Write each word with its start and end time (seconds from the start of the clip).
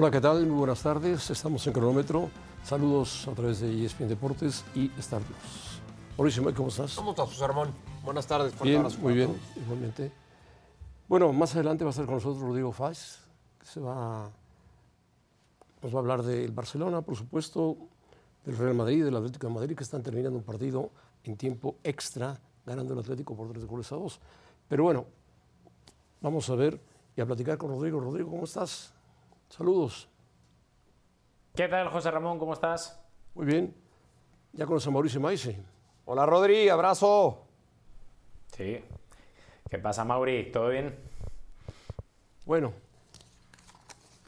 Hola, 0.00 0.12
¿qué 0.12 0.20
tal? 0.20 0.46
Muy 0.46 0.58
buenas 0.58 0.80
tardes. 0.80 1.28
Estamos 1.28 1.66
en 1.66 1.72
cronómetro. 1.72 2.30
Saludos 2.62 3.26
a 3.26 3.32
través 3.32 3.58
de 3.58 3.84
ESPN 3.84 4.06
Deportes 4.06 4.64
y 4.72 4.92
Star 4.96 5.20
Plus. 5.22 5.80
Mauricio, 6.16 6.54
¿cómo 6.54 6.68
estás? 6.68 6.94
¿Cómo 6.94 7.10
estás, 7.10 7.26
José 7.30 7.48
Ramón? 7.48 7.74
Buenas 8.04 8.24
tardes. 8.24 8.54
Bien, 8.62 8.86
muy 9.00 9.14
bien, 9.14 9.26
todos. 9.26 9.56
igualmente. 9.56 10.12
Bueno, 11.08 11.32
más 11.32 11.52
adelante 11.56 11.82
va 11.82 11.88
a 11.88 11.90
estar 11.90 12.06
con 12.06 12.14
nosotros 12.14 12.40
Rodrigo 12.40 12.70
Fáez, 12.70 13.18
que 13.58 13.66
se 13.66 13.80
va, 13.80 14.30
nos 15.82 15.92
va 15.92 15.96
a 15.96 16.00
hablar 16.00 16.22
del 16.22 16.52
Barcelona, 16.52 17.02
por 17.02 17.16
supuesto, 17.16 17.76
del 18.44 18.56
Real 18.56 18.74
Madrid, 18.74 19.04
del 19.04 19.16
Atlético 19.16 19.48
de 19.48 19.54
Madrid, 19.54 19.76
que 19.76 19.82
están 19.82 20.04
terminando 20.04 20.38
un 20.38 20.44
partido 20.44 20.92
en 21.24 21.36
tiempo 21.36 21.74
extra, 21.82 22.40
ganando 22.64 22.92
el 22.92 23.00
Atlético 23.00 23.34
por 23.34 23.50
tres 23.50 23.64
goles 23.64 23.90
a 23.90 23.96
dos. 23.96 24.20
Pero 24.68 24.84
bueno, 24.84 25.06
vamos 26.20 26.48
a 26.50 26.54
ver 26.54 26.80
y 27.16 27.20
a 27.20 27.26
platicar 27.26 27.58
con 27.58 27.70
Rodrigo. 27.70 27.98
Rodrigo, 27.98 28.30
¿cómo 28.30 28.44
estás? 28.44 28.94
Saludos. 29.48 30.08
¿Qué 31.54 31.68
tal, 31.68 31.88
José 31.88 32.10
Ramón? 32.10 32.38
¿Cómo 32.38 32.52
estás? 32.52 33.00
Muy 33.34 33.46
bien. 33.46 33.74
Ya 34.52 34.66
conoces 34.66 34.88
a 34.88 34.90
Mauricio 34.90 35.20
Maise. 35.20 35.58
Hola, 36.04 36.24
Rodri, 36.26 36.68
abrazo. 36.68 37.46
Sí. 38.56 38.82
¿Qué 39.68 39.78
pasa, 39.78 40.04
Mauri? 40.04 40.50
¿Todo 40.50 40.68
bien? 40.68 40.96
Bueno, 42.46 42.72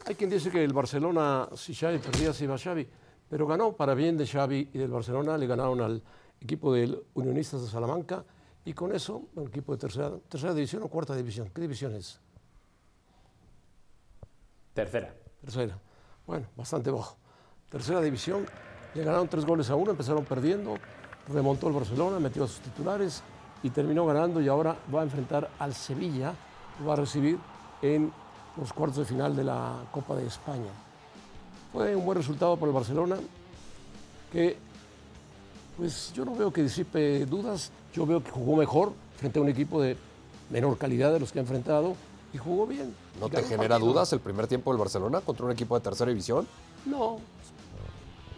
hay 0.06 0.14
quien 0.14 0.28
dice 0.28 0.50
que 0.50 0.62
el 0.62 0.72
Barcelona, 0.72 1.48
si 1.54 1.74
Xavi 1.74 1.98
perdía, 1.98 2.32
se 2.32 2.44
iba 2.44 2.58
Xavi, 2.58 2.86
pero 3.28 3.46
ganó 3.46 3.72
para 3.72 3.94
bien 3.94 4.18
de 4.18 4.26
Xavi 4.26 4.70
y 4.74 4.78
del 4.78 4.90
Barcelona, 4.90 5.38
le 5.38 5.46
ganaron 5.46 5.80
al 5.80 6.02
equipo 6.40 6.72
del 6.74 7.02
Unionistas 7.14 7.62
de 7.62 7.68
Salamanca 7.68 8.24
y 8.64 8.74
con 8.74 8.94
eso, 8.94 9.28
un 9.34 9.48
equipo 9.48 9.72
de 9.72 9.78
tercera, 9.78 10.12
tercera 10.28 10.52
división 10.52 10.82
o 10.82 10.88
cuarta 10.88 11.14
división. 11.14 11.50
¿Qué 11.54 11.62
división 11.62 11.94
es? 11.94 12.20
Tercera. 14.74 15.14
Tercera. 15.40 15.78
Bueno, 16.26 16.46
bastante 16.56 16.90
bajo. 16.90 17.16
Tercera 17.70 18.00
división, 18.00 18.46
le 18.94 19.04
ganaron 19.04 19.28
tres 19.28 19.44
goles 19.44 19.70
a 19.70 19.74
uno, 19.74 19.92
empezaron 19.92 20.24
perdiendo, 20.24 20.76
remontó 21.28 21.68
el 21.68 21.74
Barcelona, 21.74 22.18
metió 22.18 22.44
a 22.44 22.48
sus 22.48 22.60
titulares 22.60 23.22
y 23.62 23.70
terminó 23.70 24.06
ganando 24.06 24.40
y 24.40 24.48
ahora 24.48 24.76
va 24.92 25.00
a 25.00 25.04
enfrentar 25.04 25.50
al 25.58 25.74
Sevilla, 25.74 26.34
va 26.86 26.94
a 26.94 26.96
recibir 26.96 27.38
en 27.82 28.12
los 28.56 28.72
cuartos 28.72 28.98
de 28.98 29.04
final 29.04 29.36
de 29.36 29.44
la 29.44 29.84
Copa 29.90 30.16
de 30.16 30.26
España. 30.26 30.70
Fue 31.72 31.94
un 31.94 32.04
buen 32.04 32.18
resultado 32.18 32.56
para 32.56 32.68
el 32.68 32.74
Barcelona, 32.74 33.16
que 34.32 34.56
pues 35.76 36.12
yo 36.12 36.24
no 36.24 36.34
veo 36.34 36.52
que 36.52 36.62
disipe 36.62 37.24
dudas, 37.26 37.70
yo 37.94 38.04
veo 38.06 38.22
que 38.22 38.30
jugó 38.30 38.56
mejor 38.56 38.92
frente 39.16 39.38
a 39.38 39.42
un 39.42 39.48
equipo 39.48 39.80
de 39.80 39.96
menor 40.50 40.76
calidad 40.76 41.12
de 41.12 41.20
los 41.20 41.32
que 41.32 41.38
ha 41.38 41.42
enfrentado 41.42 41.94
y 42.32 42.38
jugó 42.38 42.66
bien. 42.66 42.94
¿No 43.20 43.26
Y 43.26 43.30
te 43.30 43.42
genera 43.42 43.70
partido. 43.76 43.92
dudas 43.92 44.12
el 44.12 44.20
primer 44.20 44.46
tiempo 44.46 44.70
del 44.72 44.78
Barcelona 44.78 45.20
contra 45.20 45.46
un 45.46 45.52
equipo 45.52 45.74
de 45.74 45.80
tercera 45.82 46.08
división? 46.10 46.46
No. 46.86 47.18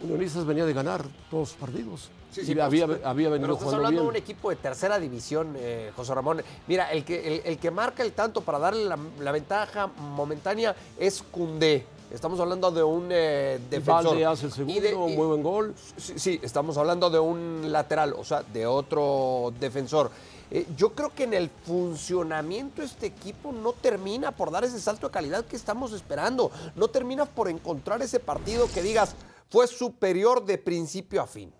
Unionistas 0.01 0.45
venía 0.45 0.65
de 0.65 0.73
ganar 0.73 1.03
todos 1.29 1.49
los 1.51 1.53
partidos. 1.53 2.09
Sí, 2.31 2.41
y 2.41 2.45
sí, 2.45 2.51
pero 2.53 2.65
había, 2.65 2.85
estás- 2.85 2.99
había 3.05 3.27
Pero 3.29 3.31
venido 3.31 3.53
estás 3.53 3.63
jugando 3.63 3.77
hablando 3.77 4.01
bien. 4.01 4.03
de 4.03 4.09
un 4.09 4.15
equipo 4.23 4.49
de 4.49 4.55
tercera 4.57 4.99
división, 4.99 5.53
eh, 5.57 5.91
José 5.95 6.13
Ramón. 6.15 6.41
Mira, 6.67 6.91
el 6.91 7.05
que, 7.05 7.35
el, 7.37 7.41
el 7.45 7.57
que 7.57 7.71
marca 7.71 8.03
el 8.03 8.11
tanto 8.11 8.41
para 8.41 8.59
darle 8.59 8.83
la, 8.85 8.97
la 9.21 9.31
ventaja 9.31 9.87
momentánea 9.87 10.75
es 10.99 11.21
Cundé. 11.21 11.85
Estamos 12.11 12.39
hablando 12.39 12.69
de 12.71 12.83
un 12.83 13.07
eh, 13.11 13.59
defensor. 13.69 14.05
Valde 14.07 14.25
hace 14.25 14.45
el 14.47 14.51
Y 14.51 14.55
segundo, 14.55 14.81
de- 14.81 14.95
un 14.95 15.09
y- 15.11 15.15
muy 15.15 15.27
buen 15.27 15.41
gol. 15.43 15.73
Sí, 15.95 16.13
sí, 16.17 16.39
estamos 16.43 16.75
hablando 16.77 17.09
de 17.09 17.19
un 17.19 17.71
lateral, 17.71 18.13
o 18.17 18.23
sea, 18.25 18.43
de 18.43 18.65
otro 18.67 19.53
defensor. 19.59 20.11
Eh, 20.51 20.67
yo 20.77 20.93
creo 20.93 21.13
que 21.13 21.23
en 21.23 21.33
el 21.33 21.49
funcionamiento 21.49 22.81
este 22.81 23.07
equipo 23.07 23.51
no 23.51 23.73
termina 23.73 24.31
por 24.31 24.51
dar 24.51 24.63
ese 24.63 24.79
salto 24.79 25.07
de 25.07 25.13
calidad 25.13 25.45
que 25.45 25.55
estamos 25.55 25.93
esperando. 25.93 26.51
No 26.75 26.87
termina 26.87 27.25
por 27.25 27.49
encontrar 27.49 28.01
ese 28.01 28.19
partido 28.19 28.67
que 28.73 28.81
digas 28.81 29.15
fue 29.49 29.67
superior 29.67 30.43
de 30.45 30.57
principio 30.57 31.21
a 31.21 31.27
fin. 31.27 31.53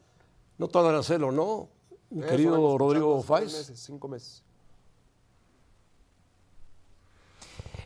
No 0.58 0.68
tardan 0.68 0.94
en 0.94 1.00
hacerlo, 1.00 1.32
¿no? 1.32 1.70
Mi 2.10 2.22
Eso 2.22 2.30
querido 2.30 2.78
Rodrigo 2.78 3.22
Fáez. 3.22 3.54
meses, 3.54 3.80
cinco 3.80 4.08
meses. 4.08 4.44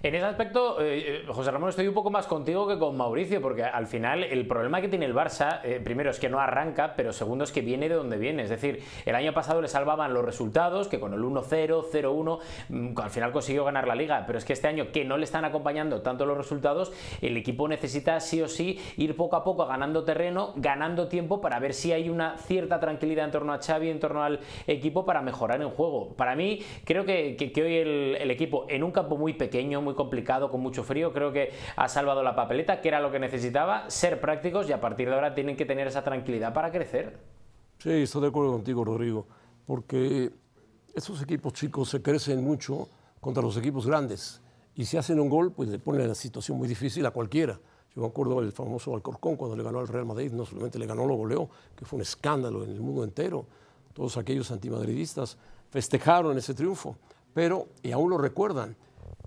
En 0.07 0.15
ese 0.15 0.23
aspecto, 0.23 0.79
eh, 0.79 1.03
eh, 1.05 1.23
José 1.27 1.51
Ramón, 1.51 1.67
estoy 1.67 1.85
un 1.85 1.93
poco 1.93 2.09
más 2.09 2.27
contigo 2.27 2.65
que 2.65 2.79
con 2.79 2.95
Mauricio, 2.95 3.41
porque 3.41 3.63
al 3.63 3.87
final 3.87 4.23
el 4.23 4.47
problema 4.47 4.79
que 4.79 4.87
tiene 4.87 5.05
el 5.05 5.13
Barça, 5.13 5.59
eh, 5.65 5.81
primero 5.83 6.11
es 6.11 6.17
que 6.17 6.29
no 6.29 6.39
arranca, 6.39 6.93
pero 6.95 7.11
segundo 7.11 7.43
es 7.43 7.51
que 7.51 7.59
viene 7.59 7.89
de 7.89 7.95
donde 7.95 8.17
viene. 8.17 8.43
Es 8.43 8.49
decir, 8.49 8.81
el 9.05 9.15
año 9.15 9.33
pasado 9.33 9.61
le 9.61 9.67
salvaban 9.67 10.13
los 10.13 10.23
resultados, 10.23 10.87
que 10.87 11.01
con 11.01 11.13
el 11.13 11.19
1-0, 11.19 11.83
0-1, 11.91 12.39
mm, 12.69 12.97
al 12.97 13.09
final 13.09 13.33
consiguió 13.33 13.65
ganar 13.65 13.85
la 13.85 13.95
liga, 13.95 14.23
pero 14.25 14.39
es 14.39 14.45
que 14.45 14.53
este 14.53 14.69
año 14.69 14.93
que 14.93 15.03
no 15.03 15.17
le 15.17 15.25
están 15.25 15.43
acompañando 15.43 16.01
tanto 16.01 16.25
los 16.25 16.37
resultados, 16.37 16.93
el 17.21 17.35
equipo 17.35 17.67
necesita 17.67 18.21
sí 18.21 18.41
o 18.41 18.47
sí 18.47 18.79
ir 18.95 19.13
poco 19.17 19.35
a 19.35 19.43
poco 19.43 19.65
ganando 19.65 20.05
terreno, 20.05 20.53
ganando 20.55 21.09
tiempo 21.09 21.41
para 21.41 21.59
ver 21.59 21.73
si 21.73 21.91
hay 21.91 22.07
una 22.07 22.37
cierta 22.37 22.79
tranquilidad 22.79 23.25
en 23.25 23.31
torno 23.31 23.51
a 23.51 23.59
Xavi, 23.59 23.89
en 23.89 23.99
torno 23.99 24.23
al 24.23 24.39
equipo 24.67 25.03
para 25.05 25.21
mejorar 25.21 25.61
en 25.61 25.69
juego. 25.69 26.13
Para 26.15 26.33
mí, 26.37 26.61
creo 26.85 27.03
que, 27.03 27.35
hoy 27.57 27.75
el, 27.75 28.17
el 28.21 28.31
equipo 28.31 28.67
en 28.69 28.85
un 28.85 28.91
campo 28.91 29.17
muy 29.17 29.33
pequeño, 29.33 29.81
muy 29.81 29.96
complicado, 29.97 30.49
con 30.49 30.61
mucho 30.61 30.85
frío, 30.85 31.11
creo 31.11 31.33
que 31.33 31.51
ha 31.75 31.89
salvado 31.89 32.23
la 32.23 32.33
papeleta, 32.37 32.79
que 32.79 32.87
era 32.87 33.01
lo 33.01 33.11
que 33.11 33.19
necesitaba, 33.19 33.89
ser 33.89 34.21
prácticos 34.21 34.69
y 34.69 34.71
a 34.71 34.79
partir 34.79 35.09
de 35.09 35.15
ahora 35.15 35.35
tienen 35.35 35.57
que 35.57 35.65
tener 35.65 35.87
esa 35.87 36.05
tranquilidad 36.05 36.53
para 36.53 36.71
crecer. 36.71 37.17
Sí, 37.79 37.91
estoy 37.91 38.21
de 38.21 38.27
acuerdo 38.29 38.53
contigo, 38.53 38.85
Rodrigo, 38.85 39.27
porque 39.65 40.31
estos 40.95 41.21
equipos 41.21 41.51
chicos 41.51 41.89
se 41.89 42.01
crecen 42.01 42.41
mucho 42.41 42.87
contra 43.19 43.43
los 43.43 43.57
equipos 43.57 43.85
grandes 43.85 44.41
y 44.73 44.85
si 44.85 44.95
hacen 44.95 45.19
un 45.19 45.27
gol, 45.27 45.51
pues 45.51 45.69
le 45.69 45.79
ponen 45.79 46.07
la 46.07 46.15
situación 46.15 46.57
muy 46.57 46.67
difícil 46.67 47.05
a 47.05 47.11
cualquiera. 47.11 47.59
Yo 47.95 48.01
me 48.03 48.07
acuerdo 48.07 48.41
del 48.41 48.51
famoso 48.51 48.93
Alcorcón 48.93 49.35
cuando 49.35 49.57
le 49.57 49.63
ganó 49.63 49.79
al 49.79 49.87
Real 49.87 50.05
Madrid, 50.05 50.31
no 50.31 50.45
solamente 50.45 50.77
le 50.77 50.85
ganó, 50.85 51.07
lo 51.07 51.15
goleó, 51.15 51.49
que 51.75 51.83
fue 51.83 51.97
un 51.97 52.03
escándalo 52.03 52.63
en 52.63 52.69
el 52.69 52.79
mundo 52.79 53.03
entero. 53.03 53.47
Todos 53.93 54.17
aquellos 54.17 54.51
antimadridistas 54.51 55.37
festejaron 55.71 56.37
ese 56.37 56.53
triunfo, 56.53 56.95
pero, 57.33 57.69
y 57.81 57.91
aún 57.91 58.11
lo 58.11 58.19
recuerdan, 58.19 58.75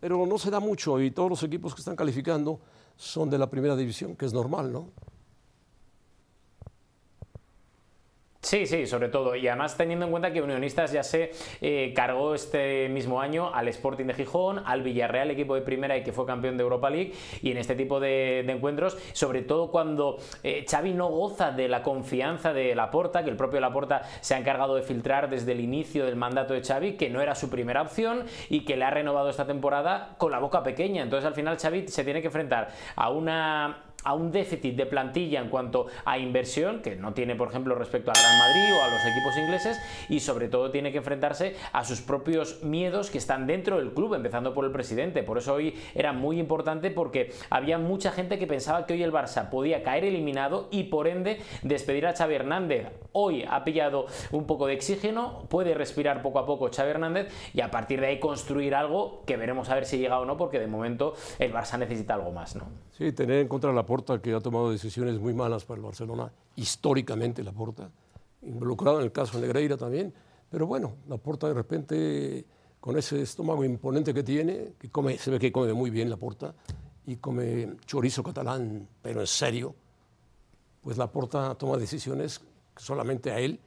pero 0.01 0.27
no 0.27 0.39
se 0.39 0.51
da 0.51 0.61
mucho 0.61 1.01
y 1.01 1.11
todos 1.11 1.31
los 1.31 1.43
equipos 1.43 1.75
que 1.75 1.83
están 1.83 1.97
calificando 1.97 2.61
son 2.97 3.31
de 3.31 3.39
la 3.39 3.49
primera 3.49 3.77
división, 3.77 4.17
que 4.17 4.27
es 4.27 4.33
normal, 4.33 4.73
¿no? 4.73 4.91
Sí, 8.51 8.67
sí, 8.67 8.85
sobre 8.89 9.09
todo. 9.09 9.37
Y 9.37 9.47
además 9.47 9.77
teniendo 9.77 10.07
en 10.07 10.11
cuenta 10.11 10.33
que 10.33 10.43
Unionistas 10.43 10.91
ya 10.91 11.05
se 11.05 11.31
eh, 11.61 11.93
cargó 11.95 12.35
este 12.35 12.89
mismo 12.89 13.21
año 13.21 13.55
al 13.55 13.69
Sporting 13.69 14.07
de 14.07 14.15
Gijón, 14.15 14.61
al 14.67 14.83
Villarreal, 14.83 15.31
equipo 15.31 15.55
de 15.55 15.61
primera 15.61 15.97
y 15.97 16.03
que 16.03 16.11
fue 16.11 16.27
campeón 16.27 16.57
de 16.57 16.65
Europa 16.65 16.91
League. 16.91 17.13
Y 17.43 17.53
en 17.53 17.59
este 17.59 17.77
tipo 17.77 18.01
de, 18.01 18.41
encuentros, 18.41 18.99
sobre 19.13 19.43
todo 19.43 19.71
cuando 19.71 20.19
eh, 20.43 20.67
Xavi 20.69 20.95
no 20.95 21.07
goza 21.07 21.53
de 21.53 21.69
la 21.69 21.85
confianza 21.85 22.53
de 22.53 22.75
Laporta, 22.75 23.23
que 23.23 23.31
el 23.31 23.37
propio 23.37 23.61
Laporta 23.61 24.03
se 24.21 24.35
ha 24.35 24.39
encargado 24.39 24.75
de 24.75 24.83
filtrar 24.83 25.31
desde 25.31 25.53
el 25.53 25.61
inicio 25.61 26.05
del 26.05 26.17
mandato 26.17 26.53
de 26.53 26.65
Xavi, 26.65 26.95
que 26.95 27.09
no 27.09 27.21
era 27.21 27.37
su 27.37 27.51
primera 27.51 27.83
opción 27.83 28.25
y 28.49 28.65
que 28.65 28.77
le 28.77 28.85
ha 28.85 28.91
renovado 28.91 29.31
esta 29.31 29.47
temporada 29.47 30.17
con 30.19 30.33
la 30.33 30.41
boca 30.41 30.65
pequeña. 30.65 31.05
Entonces 31.05 31.25
al 31.25 31.35
final 31.35 31.57
Xavi 31.57 31.87
se 31.87 32.03
tiene 32.03 32.21
que 32.21 32.27
enfrentar 32.27 32.73
a 32.97 33.11
una 33.11 33.85
a 34.05 34.15
un 34.15 34.31
déficit 34.33 34.77
de 34.77 34.87
plantilla 34.87 35.41
en 35.41 35.49
cuanto 35.49 35.87
a 36.05 36.19
inversión, 36.19 36.81
que 36.81 36.97
no 36.97 37.13
tiene, 37.13 37.35
por 37.35 37.49
ejemplo, 37.49 37.75
respecto 37.75 38.11
al 38.11 38.17
Real 38.17 38.39
Madrid 38.39 38.75
o 38.79 38.85
a 38.85 38.89
los 38.89 39.01
equipos 39.01 39.37
ingleses, 39.39 39.81
y 40.09 40.21
sobre 40.21 40.49
todo 40.49 40.71
tiene 40.71 40.93
que 40.93 40.99
enfrentarse 40.99 41.57
a 41.73 41.85
sus 41.85 42.01
propios 42.01 42.63
miedos 42.63 43.11
que 43.11 43.19
están 43.19 43.47
dentro 43.47 43.79
del 43.79 43.93
club, 43.93 44.15
empezando 44.15 44.55
por 44.55 44.65
el 44.65 44.73
presidente. 44.73 45.23
Por 45.23 45.39
eso 45.39 45.55
hoy 45.55 45.75
era 45.95 46.13
muy 46.13 46.39
importante 46.39 46.91
porque 46.91 47.33
había 47.51 47.79
mucha 47.79 48.11
gente 48.13 48.39
que 48.39 48.47
pensaba 48.47 48.87
que 48.87 48.95
hoy 48.95 49.03
el 49.03 49.13
Barça 49.13 49.51
podía 49.51 49.83
caer 49.83 50.05
eliminado 50.05 50.69
y 50.71 50.85
por 50.85 51.07
ende 51.07 51.41
despedir 51.63 52.07
a 52.07 52.15
Xavi 52.15 52.35
Hernández. 52.35 52.89
Hoy 53.13 53.45
ha 53.49 53.65
pillado 53.65 54.07
un 54.31 54.47
poco 54.47 54.67
de 54.67 54.77
oxígeno, 54.77 55.47
puede 55.49 55.75
respirar 55.75 56.23
poco 56.23 56.39
a 56.39 56.47
poco 56.47 56.71
Xavi 56.75 56.91
Hernández 56.91 57.33
y 57.53 57.61
a 57.61 57.71
partir 57.71 58.01
de 58.01 58.07
ahí 58.07 58.21
construir 58.21 58.75
algo 58.75 59.23
que 59.27 59.37
veremos 59.37 59.69
a 59.69 59.75
ver 59.75 59.85
si 59.85 59.99
llega 59.99 60.21
o 60.21 60.25
no, 60.25 60.37
porque 60.37 60.59
de 60.59 60.67
momento 60.67 61.15
el 61.39 61.53
Barça 61.53 61.79
necesita 61.79 62.15
algo 62.15 62.31
más, 62.33 62.57
¿no? 62.57 62.65
Sí, 62.93 63.13
tener 63.13 63.41
en 63.41 63.49
contra 63.49 63.73
la 63.73 63.85
Porta 63.91 64.23
que 64.23 64.33
ha 64.33 64.39
tomado 64.39 64.71
decisiones 64.71 65.19
muy 65.19 65.35
malas 65.35 65.65
para 65.65 65.79
el 65.79 65.85
Barcelona, 65.85 66.31
históricamente 66.55 67.43
la 67.43 67.51
Porta, 67.51 67.91
involucrado 68.43 69.01
en 69.01 69.07
el 69.07 69.11
caso 69.11 69.37
Negreira 69.41 69.77
también, 69.77 70.15
pero 70.49 70.65
bueno, 70.69 70.93
la 71.09 71.17
Porta 71.17 71.49
de 71.49 71.55
repente 71.55 72.47
con 72.79 72.97
ese 72.97 73.21
estómago 73.21 73.65
imponente 73.65 74.15
que 74.15 74.23
tiene, 74.23 74.75
que 74.79 74.91
come, 74.91 75.19
se 75.19 75.33
ve 75.33 75.41
que 75.41 75.51
come 75.51 75.73
muy 75.73 75.91
bien 75.91 76.09
la 76.09 76.17
Porta 76.17 76.55
y 77.05 77.17
come 77.17 77.79
chorizo 77.85 78.23
catalán, 78.23 78.87
pero 79.03 79.23
en 79.23 79.27
serio, 79.27 79.75
pues 80.83 80.97
la 80.97 81.11
Porta 81.11 81.57
toma 81.57 81.77
decisiones 81.77 82.39
que 82.39 82.85
solamente 82.85 83.33
a 83.33 83.41
él 83.41 83.59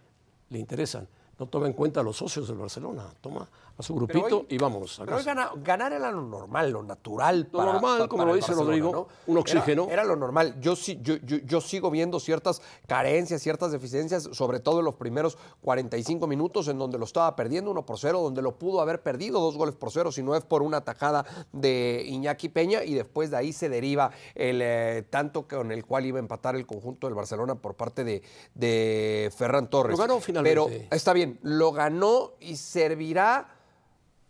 le 0.51 0.57
interesan. 0.57 1.05
No 1.37 1.47
toma 1.47 1.67
en 1.67 1.73
cuenta 1.73 1.99
a 1.99 2.03
los 2.03 2.15
socios 2.15 2.47
del 2.47 2.55
Barcelona, 2.55 3.13
toma 3.19 3.45
a 3.77 3.81
su 3.81 3.95
grupito 3.95 4.45
y 4.49 4.57
vámonos. 4.57 5.01
pero 5.03 5.17
hoy 5.17 5.23
ganar 5.23 5.93
era 5.93 6.11
lo 6.11 6.21
normal, 6.21 6.71
lo 6.71 6.83
natural. 6.83 7.49
Lo 7.51 7.63
normal, 7.63 8.07
como 8.07 8.25
lo 8.25 8.35
dice 8.35 8.53
Rodrigo, 8.53 9.07
un 9.25 9.37
oxígeno. 9.37 9.87
Era, 9.89 10.03
lo 10.03 10.15
normal. 10.15 10.59
Yo, 10.59 10.75
yo, 10.75 11.15
yo, 11.15 11.37
yo, 11.37 11.61
sigo 11.61 11.89
viendo 11.89 12.19
ciertas 12.19 12.61
carencias, 12.87 13.41
ciertas 13.41 13.71
deficiencias, 13.71 14.29
sobre 14.31 14.59
todo 14.59 14.79
en 14.79 14.85
los 14.85 14.95
primeros 14.95 15.37
45 15.61 16.27
minutos, 16.27 16.67
en 16.67 16.77
donde 16.77 16.99
lo 16.99 17.05
estaba 17.05 17.35
perdiendo 17.35 17.71
uno 17.71 17.85
por 17.85 17.97
cero, 17.97 18.21
donde 18.21 18.41
lo 18.41 18.57
pudo 18.59 18.79
haber 18.79 19.01
perdido 19.01 19.39
dos 19.39 19.57
goles 19.57 19.75
por 19.75 19.91
cero, 19.91 20.11
si 20.11 20.21
no 20.21 20.35
es 20.35 20.43
por 20.43 20.61
una 20.61 20.81
tajada 20.81 21.25
de 21.51 22.03
Iñaki 22.07 22.49
Peña, 22.49 22.83
y 22.83 22.93
después 22.93 23.31
de 23.31 23.37
ahí 23.37 23.53
se 23.53 23.69
deriva 23.69 24.11
el 24.35 24.61
eh, 24.61 25.03
tanto 25.09 25.47
con 25.47 25.71
el 25.71 25.85
cual 25.85 26.05
iba 26.05 26.19
a 26.19 26.21
empatar 26.21 26.55
el 26.55 26.67
conjunto 26.67 27.07
del 27.07 27.15
Barcelona 27.15 27.55
por 27.55 27.73
parte 27.73 28.03
de, 28.03 28.21
de 28.53 29.31
Ferran 29.35 29.67
Torres. 29.67 29.97
Lo 29.97 30.01
ganó 30.03 30.19
finalmente. 30.19 30.49
Pero 30.51 30.95
está 30.95 31.13
bien, 31.13 31.39
lo 31.41 31.71
ganó 31.71 32.33
y 32.39 32.55
servirá 32.55 33.47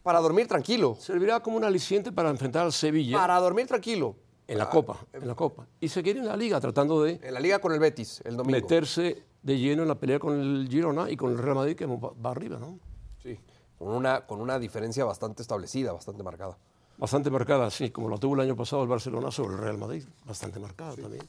para 0.04 0.20
dormir 0.20 0.48
tranquilo. 0.48 0.96
Servirá 1.00 1.40
como 1.40 1.58
un 1.58 1.64
aliciente 1.64 2.12
para 2.12 2.30
enfrentar 2.30 2.66
al 2.66 2.74
Sevilla. 2.74 3.18
Para 3.18 3.40
dormir 3.40 3.66
tranquilo. 3.68 4.16
En 4.46 4.58
la 4.58 4.70
Copa, 4.70 5.00
en 5.14 5.26
la 5.26 5.36
Copa. 5.36 5.66
Y 5.80 5.88
seguir 5.88 6.18
en 6.18 6.28
la 6.28 6.36
Liga 6.36 6.60
tratando 6.60 7.02
de... 7.02 7.20
En 7.24 7.34
la 7.34 7.40
Liga 7.40 7.60
con 7.60 7.72
el 7.72 7.80
Betis, 7.80 8.22
el 8.26 8.36
domingo. 8.36 8.60
Meterse 8.60 9.24
de 9.42 9.58
lleno 9.58 9.84
en 9.84 9.88
la 9.88 9.96
pelea 9.96 10.20
con 10.20 10.40
el 10.40 10.68
Girona 10.70 11.10
y 11.10 11.16
con 11.16 11.32
el 11.32 11.38
Real 11.38 11.56
Madrid 11.56 11.78
que 11.78 11.86
va 11.86 12.30
arriba, 12.30 12.60
¿no? 12.60 12.78
Sí, 13.22 13.40
con 13.80 13.88
una, 13.88 14.26
con 14.26 14.42
una 14.42 14.60
diferencia 14.60 15.06
bastante 15.06 15.42
establecida, 15.42 15.94
bastante 15.94 16.24
marcada. 16.24 16.58
Bastante 16.98 17.32
marcada, 17.32 17.72
sí, 17.72 17.90
como 17.90 18.10
lo 18.10 18.18
tuvo 18.18 18.36
el 18.36 18.42
año 18.42 18.56
pasado 18.56 18.84
el 18.84 18.90
Barcelona 18.90 19.32
sobre 19.32 19.56
el 19.56 19.62
Real 19.62 19.78
Madrid. 19.78 20.04
Bastante 20.26 20.60
marcada 20.60 20.96
también. 20.96 21.24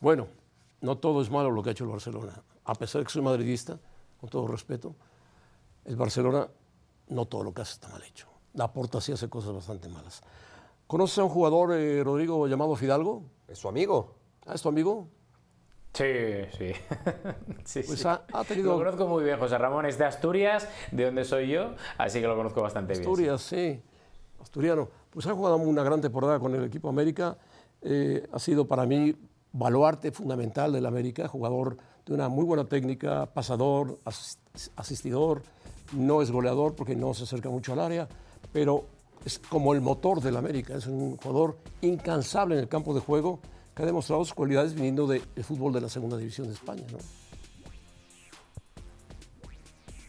Bueno, 0.00 0.28
no 0.80 0.96
todo 0.96 1.22
es 1.22 1.30
malo 1.30 1.50
lo 1.50 1.62
que 1.62 1.70
ha 1.70 1.72
hecho 1.72 1.84
el 1.84 1.90
Barcelona. 1.90 2.40
A 2.64 2.74
pesar 2.74 3.00
de 3.00 3.06
que 3.06 3.12
soy 3.12 3.22
madridista, 3.22 3.78
con 4.20 4.30
todo 4.30 4.46
respeto, 4.46 4.94
el 5.84 5.96
Barcelona 5.96 6.48
no 7.08 7.26
todo 7.26 7.42
lo 7.44 7.52
que 7.52 7.62
hace 7.62 7.74
está 7.74 7.88
mal 7.88 8.02
hecho. 8.02 8.28
La 8.54 8.72
Porta 8.72 9.00
sí 9.00 9.12
hace 9.12 9.28
cosas 9.28 9.52
bastante 9.52 9.88
malas. 9.88 10.22
¿Conoces 10.86 11.18
a 11.18 11.24
un 11.24 11.30
jugador, 11.30 11.72
eh, 11.72 12.02
Rodrigo, 12.04 12.46
llamado 12.46 12.76
Fidalgo? 12.76 13.24
¿Es 13.48 13.58
su 13.58 13.68
amigo? 13.68 14.14
¿Ah, 14.46 14.54
¿Es 14.54 14.62
tu 14.62 14.68
amigo? 14.68 15.08
Sí, 15.92 16.04
sí. 16.58 16.72
sí, 17.64 17.82
pues 17.86 18.04
Ha, 18.04 18.20
tenido... 18.46 18.72
Lo 18.72 18.78
conozco 18.78 19.06
muy 19.06 19.24
bien, 19.24 19.38
José 19.38 19.56
Ramón 19.58 19.86
es 19.86 19.96
de 19.96 20.04
Asturias, 20.04 20.68
de 20.90 21.04
donde 21.06 21.24
soy 21.24 21.48
yo, 21.48 21.74
así 21.98 22.20
que 22.20 22.26
lo 22.26 22.36
conozco 22.36 22.62
bastante 22.62 22.94
bien. 22.94 23.02
Asturias, 23.02 23.42
sí. 23.42 23.80
Asturiano. 24.42 24.88
Pues 25.10 25.26
ha 25.26 25.32
jugado 25.32 25.56
una 25.56 25.82
gran 25.82 26.00
temporada 26.00 26.38
con 26.38 26.54
el 26.54 26.64
equipo 26.64 26.88
América. 26.88 27.38
Eh, 27.80 28.26
ha 28.32 28.38
sido 28.38 28.66
para 28.66 28.86
mí 28.86 29.14
baluarte 29.52 30.10
fundamental 30.10 30.72
del 30.72 30.84
América, 30.84 31.28
jugador 31.28 31.76
de 32.04 32.12
una 32.12 32.28
muy 32.28 32.44
buena 32.44 32.64
técnica, 32.64 33.26
pasador, 33.26 33.98
asistidor, 34.76 35.42
no 35.92 36.22
es 36.22 36.30
goleador 36.30 36.74
porque 36.74 36.96
no 36.96 37.14
se 37.14 37.24
acerca 37.24 37.48
mucho 37.48 37.72
al 37.72 37.80
área, 37.80 38.08
pero 38.52 38.86
es 39.24 39.38
como 39.38 39.74
el 39.74 39.80
motor 39.80 40.20
del 40.20 40.36
América, 40.36 40.76
es 40.76 40.86
un 40.86 41.16
jugador 41.16 41.58
incansable 41.80 42.54
en 42.54 42.60
el 42.60 42.68
campo 42.68 42.94
de 42.94 43.00
juego 43.00 43.40
que 43.74 43.82
ha 43.82 43.86
demostrado 43.86 44.24
sus 44.24 44.34
cualidades 44.34 44.74
viniendo 44.74 45.06
del 45.06 45.22
fútbol 45.42 45.72
de 45.72 45.80
la 45.80 45.88
segunda 45.88 46.16
división 46.16 46.46
de 46.46 46.54
España. 46.54 46.84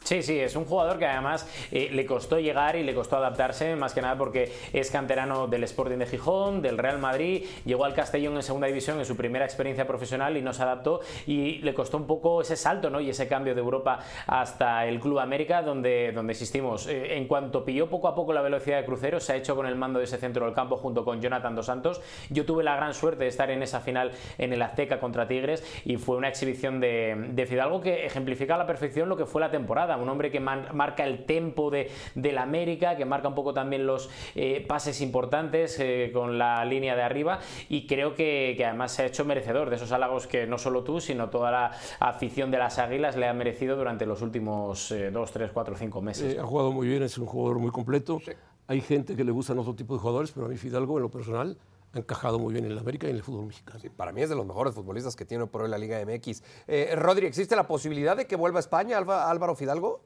Sí, 0.06 0.22
sí, 0.22 0.40
es 0.40 0.56
un 0.56 0.66
jugador 0.66 1.00
que 1.00 1.08
además 1.08 1.50
eh, 1.72 1.90
le 1.92 2.06
costó 2.06 2.40
llegar 2.40 2.76
y 2.76 2.84
le 2.84 2.94
costó 2.94 3.18
adaptarse, 3.18 3.76
más 3.76 3.92
que 3.96 4.04
nada 4.04 4.16
porque 4.16 4.54
es 4.72 4.92
canterano 4.92 5.48
del 5.48 5.64
Sporting 5.64 5.98
de 5.98 6.06
Gijón, 6.06 6.62
del 6.62 6.78
Real 6.78 7.00
Madrid, 7.00 7.44
llegó 7.66 7.86
al 7.86 7.96
Castellón 7.96 8.36
en 8.36 8.44
segunda 8.44 8.68
división 8.68 9.00
en 9.00 9.06
su 9.06 9.18
primera 9.18 9.46
experiencia 9.46 9.88
profesional 9.88 10.38
y 10.38 10.44
no 10.44 10.54
se 10.54 10.62
adaptó 10.62 11.00
y 11.26 11.58
le 11.58 11.74
costó 11.74 11.98
un 11.98 12.06
poco 12.06 12.42
ese 12.42 12.56
salto 12.56 12.92
¿no? 12.92 13.02
y 13.02 13.10
ese 13.10 13.28
cambio 13.28 13.56
de 13.56 13.62
Europa 13.62 13.98
hasta 14.28 14.86
el 14.86 15.00
Club 15.00 15.18
América, 15.18 15.64
donde, 15.64 16.12
donde 16.12 16.34
existimos. 16.34 16.86
Eh, 16.86 17.18
en 17.18 17.28
cuanto 17.28 17.66
pilló 17.66 17.90
poco 17.90 18.08
a 18.08 18.14
poco 18.14 18.32
la 18.32 18.44
velocidad 18.44 18.78
de 18.78 18.86
crucero, 18.86 19.20
se 19.20 19.34
ha 19.34 19.36
hecho 19.38 19.56
con 19.56 19.66
el 19.66 19.76
mando 19.76 19.98
de 19.98 20.06
ese 20.06 20.18
centro 20.18 20.46
del 20.46 20.54
campo 20.54 20.78
junto 20.78 21.04
con 21.04 21.20
Jonathan 21.20 21.56
Dos 21.56 21.66
Santos. 21.66 22.00
Yo 22.30 22.46
tuve 22.46 22.64
la 22.64 22.76
gran 22.76 22.94
suerte 22.94 23.24
de 23.24 23.30
estar 23.30 23.50
en 23.50 23.64
esa 23.64 23.80
final 23.80 24.12
en 24.38 24.54
el 24.54 24.62
Azteca 24.62 25.00
contra 25.00 25.28
Tigres 25.28 25.64
y 25.84 25.98
fue 25.98 26.16
una 26.16 26.28
exhibición 26.28 26.80
de, 26.80 27.30
de 27.30 27.46
Fidalgo 27.48 27.82
que 27.82 28.06
ejemplifica 28.06 28.54
a 28.54 28.60
la 28.60 28.68
perfección 28.68 29.10
lo 29.10 29.18
que 29.18 29.26
fue 29.26 29.42
la 29.42 29.50
temporada 29.50 29.95
un 29.98 30.10
hombre 30.10 30.32
que 30.32 30.40
marca 30.40 31.06
el 31.06 31.26
tempo 31.26 31.72
de, 31.72 31.90
la 32.16 32.44
América, 32.44 32.96
que 32.98 33.06
marca 33.06 33.28
un 33.28 33.36
poco 33.36 33.54
también 33.54 33.86
los 33.86 34.10
eh, 34.36 34.64
pases 34.68 35.02
importantes 35.02 35.80
eh, 35.80 36.12
con 36.14 36.38
la 36.38 36.64
línea 36.66 36.96
de 36.96 37.02
arriba 37.02 37.40
y 37.70 37.88
creo 37.88 38.16
que, 38.16 38.62
además 38.66 38.92
se 38.92 39.04
ha 39.04 39.06
hecho 39.06 39.26
merecedor 39.26 39.70
de 39.70 39.76
esos 39.78 39.92
halagos 39.92 40.28
que 40.28 40.48
no 40.48 40.58
solo 40.58 40.84
tú, 40.84 41.00
sino 41.00 41.30
toda 41.30 41.52
la 41.52 41.72
afición 42.00 42.52
de 42.52 42.58
las 42.58 42.80
Águilas 42.80 43.16
le 43.16 43.28
ha 43.28 43.34
merecido 43.34 43.76
durante 43.76 44.06
los 44.06 44.22
últimos 44.22 44.94
2, 45.12 45.32
3, 45.32 45.52
4, 45.52 45.76
5 45.76 46.02
meses. 46.02 46.38
ha 46.38 46.44
jugado 46.44 46.72
muy 46.72 46.88
bien, 46.88 47.04
es 47.04 47.18
un 47.18 47.26
jugador 47.26 47.60
muy 47.60 47.72
completo. 47.72 48.20
Hay 48.68 48.82
gente 48.82 49.16
que 49.16 49.24
le 49.24 49.32
gustan 49.32 49.60
otro 49.60 49.76
tipo 49.76 49.94
de 49.94 50.00
jugadores, 50.00 50.32
pero 50.32 50.48
a 50.48 50.50
mí 50.50 50.58
Fidalgo 50.58 50.98
en 50.98 51.04
lo 51.04 51.10
personal 51.10 51.58
encajado 51.96 52.40
muy 52.40 52.54
bien 52.54 52.66
en 52.66 52.72
el 52.72 52.78
América 52.78 53.08
y 53.08 53.12
en 53.12 53.16
el 53.18 53.24
fútbol 53.24 53.48
mexicano. 53.48 53.80
para 53.96 54.12
mí 54.12 54.22
es 54.22 54.30
de 54.30 54.36
los 54.36 54.46
mejores 54.46 54.74
futbolistas 54.74 55.16
que 55.16 55.26
tiene 55.26 55.48
por 55.48 55.62
hoy 55.62 55.70
la 55.70 55.78
Liga 55.78 56.04
MX. 56.06 56.44
Eh, 56.68 56.94
Rodri, 56.96 57.26
¿existe 57.26 57.56
la 57.56 57.68
posibilidad 57.68 58.18
de 58.18 58.28
que 58.28 58.36
vuelva 58.36 58.60
a 58.60 58.62
España 58.62 58.98
Álvaro 58.98 59.56
Fidalgo? 59.56 60.02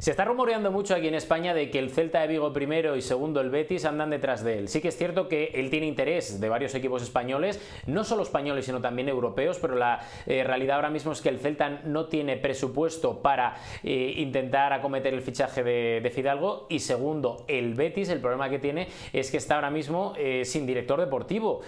Se 0.00 0.12
está 0.12 0.24
rumoreando 0.24 0.72
mucho 0.72 0.94
aquí 0.94 1.08
en 1.08 1.14
España 1.14 1.52
de 1.52 1.70
que 1.70 1.78
el 1.78 1.90
Celta 1.90 2.22
de 2.22 2.26
Vigo 2.26 2.54
primero 2.54 2.96
y 2.96 3.02
segundo 3.02 3.42
el 3.42 3.50
Betis 3.50 3.84
andan 3.84 4.08
detrás 4.08 4.42
de 4.42 4.56
él. 4.56 4.68
Sí 4.68 4.80
que 4.80 4.88
es 4.88 4.96
cierto 4.96 5.28
que 5.28 5.50
él 5.52 5.68
tiene 5.68 5.84
interés 5.84 6.40
de 6.40 6.48
varios 6.48 6.74
equipos 6.74 7.02
españoles, 7.02 7.60
no 7.86 8.02
solo 8.02 8.22
españoles 8.22 8.64
sino 8.64 8.80
también 8.80 9.10
europeos, 9.10 9.58
pero 9.60 9.74
la 9.74 10.00
eh, 10.24 10.42
realidad 10.42 10.76
ahora 10.76 10.88
mismo 10.88 11.12
es 11.12 11.20
que 11.20 11.28
el 11.28 11.38
Celta 11.38 11.82
no 11.84 12.06
tiene 12.06 12.38
presupuesto 12.38 13.20
para 13.20 13.56
eh, 13.82 14.14
intentar 14.16 14.72
acometer 14.72 15.12
el 15.12 15.20
fichaje 15.20 15.62
de, 15.62 16.10
Fidalgo 16.14 16.66
y 16.70 16.78
segundo 16.78 17.44
el 17.46 17.74
Betis, 17.74 18.08
el 18.08 18.20
problema 18.20 18.48
que 18.48 18.58
tiene 18.58 18.88
es 19.12 19.30
que 19.30 19.36
está 19.36 19.56
ahora 19.56 19.70
mismo 19.70 20.14
eh, 20.16 20.46
sin 20.46 20.66
director 20.66 20.98
deportivo. 20.98 21.60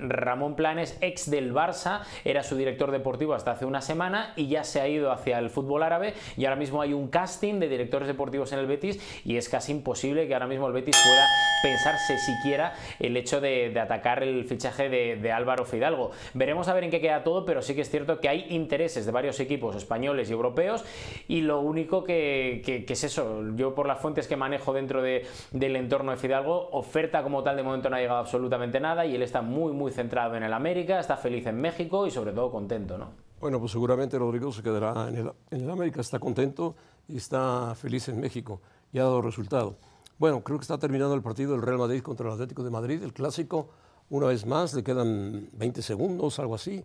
Ramón 0.00 0.54
Planes, 0.54 0.98
ex 1.00 1.30
del 1.30 1.54
Barça, 1.54 2.02
era 2.26 2.42
su 2.42 2.56
director 2.56 2.90
deportivo 2.90 3.32
hasta 3.32 3.52
hace 3.52 3.64
una 3.64 3.80
semana 3.80 4.34
y 4.36 4.48
ya 4.48 4.64
se 4.64 4.82
ha 4.82 4.86
ido 4.86 5.10
hacia 5.10 5.38
el 5.38 5.48
fútbol 5.48 5.82
árabe 5.82 6.12
y 6.36 6.44
ahora 6.44 6.56
mismo 6.56 6.82
hay 6.82 6.92
un 6.92 7.08
casting 7.08 7.58
de 7.58 7.69
directores 7.70 8.08
deportivos 8.08 8.52
en 8.52 8.58
el 8.58 8.66
Betis 8.66 9.00
y 9.24 9.36
es 9.36 9.48
casi 9.48 9.72
imposible 9.72 10.28
que 10.28 10.34
ahora 10.34 10.46
mismo 10.46 10.66
el 10.66 10.72
Betis 10.72 10.96
pueda 11.02 11.26
pensarse 11.62 12.18
siquiera 12.18 12.74
el 12.98 13.16
hecho 13.16 13.40
de, 13.40 13.78
atacar 13.80 14.22
el 14.22 14.44
fichaje 14.44 14.88
de, 14.88 15.32
Álvaro 15.32 15.64
Fidalgo. 15.64 16.10
Veremos 16.34 16.68
a 16.68 16.74
ver 16.74 16.84
en 16.84 16.90
qué 16.90 17.00
queda 17.00 17.22
todo, 17.22 17.44
pero 17.44 17.62
sí 17.62 17.74
que 17.74 17.82
es 17.82 17.90
cierto 17.90 18.20
que 18.20 18.28
hay 18.28 18.46
intereses 18.50 19.06
de 19.06 19.12
varios 19.12 19.38
equipos 19.40 19.76
españoles 19.76 20.28
y 20.28 20.32
europeos 20.32 20.84
y 21.28 21.42
lo 21.42 21.60
único 21.60 22.04
que, 22.04 22.84
es 22.88 23.04
eso, 23.04 23.42
yo 23.54 23.74
por 23.74 23.86
las 23.86 24.00
fuentes 24.00 24.26
que 24.26 24.36
manejo 24.36 24.72
dentro 24.72 25.02
del 25.02 25.76
entorno 25.76 26.10
de 26.10 26.16
Fidalgo, 26.16 26.68
oferta 26.72 27.22
como 27.22 27.42
tal 27.42 27.56
de 27.56 27.62
momento 27.62 27.88
no 27.88 27.96
ha 27.96 28.00
llegado 28.00 28.18
absolutamente 28.18 28.80
nada 28.80 29.06
y 29.06 29.14
él 29.14 29.22
está 29.22 29.40
muy 29.40 29.72
muy 29.72 29.92
centrado 29.92 30.36
en 30.36 30.42
el 30.42 30.52
América, 30.52 30.98
está 30.98 31.16
feliz 31.16 31.46
en 31.46 31.60
México 31.60 32.06
y 32.06 32.10
sobre 32.10 32.32
todo 32.32 32.50
contento, 32.50 32.98
¿no? 32.98 33.30
Bueno, 33.40 33.58
pues 33.58 33.72
seguramente 33.72 34.18
Rodrigo 34.18 34.52
se 34.52 34.62
quedará 34.62 35.08
en 35.08 35.16
el, 35.16 35.32
en 35.50 35.62
el 35.62 35.70
América, 35.70 36.02
está 36.02 36.18
contento 36.18 36.74
y 37.12 37.16
está 37.16 37.74
feliz 37.74 38.08
en 38.08 38.20
México 38.20 38.60
y 38.92 38.98
ha 38.98 39.04
dado 39.04 39.22
resultado. 39.22 39.76
Bueno, 40.18 40.42
creo 40.42 40.58
que 40.58 40.62
está 40.62 40.78
terminando 40.78 41.14
el 41.14 41.22
partido 41.22 41.52
del 41.52 41.62
Real 41.62 41.78
Madrid 41.78 42.02
contra 42.02 42.26
el 42.28 42.34
Atlético 42.34 42.62
de 42.62 42.70
Madrid, 42.70 43.02
el 43.02 43.12
clásico, 43.12 43.70
una 44.10 44.26
vez 44.26 44.44
más, 44.44 44.74
le 44.74 44.82
quedan 44.82 45.48
20 45.52 45.82
segundos, 45.82 46.38
algo 46.38 46.54
así, 46.54 46.84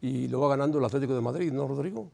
y 0.00 0.28
lo 0.28 0.40
va 0.40 0.48
ganando 0.48 0.78
el 0.78 0.84
Atlético 0.84 1.14
de 1.14 1.20
Madrid, 1.20 1.52
¿no, 1.52 1.66
Rodrigo? 1.66 2.10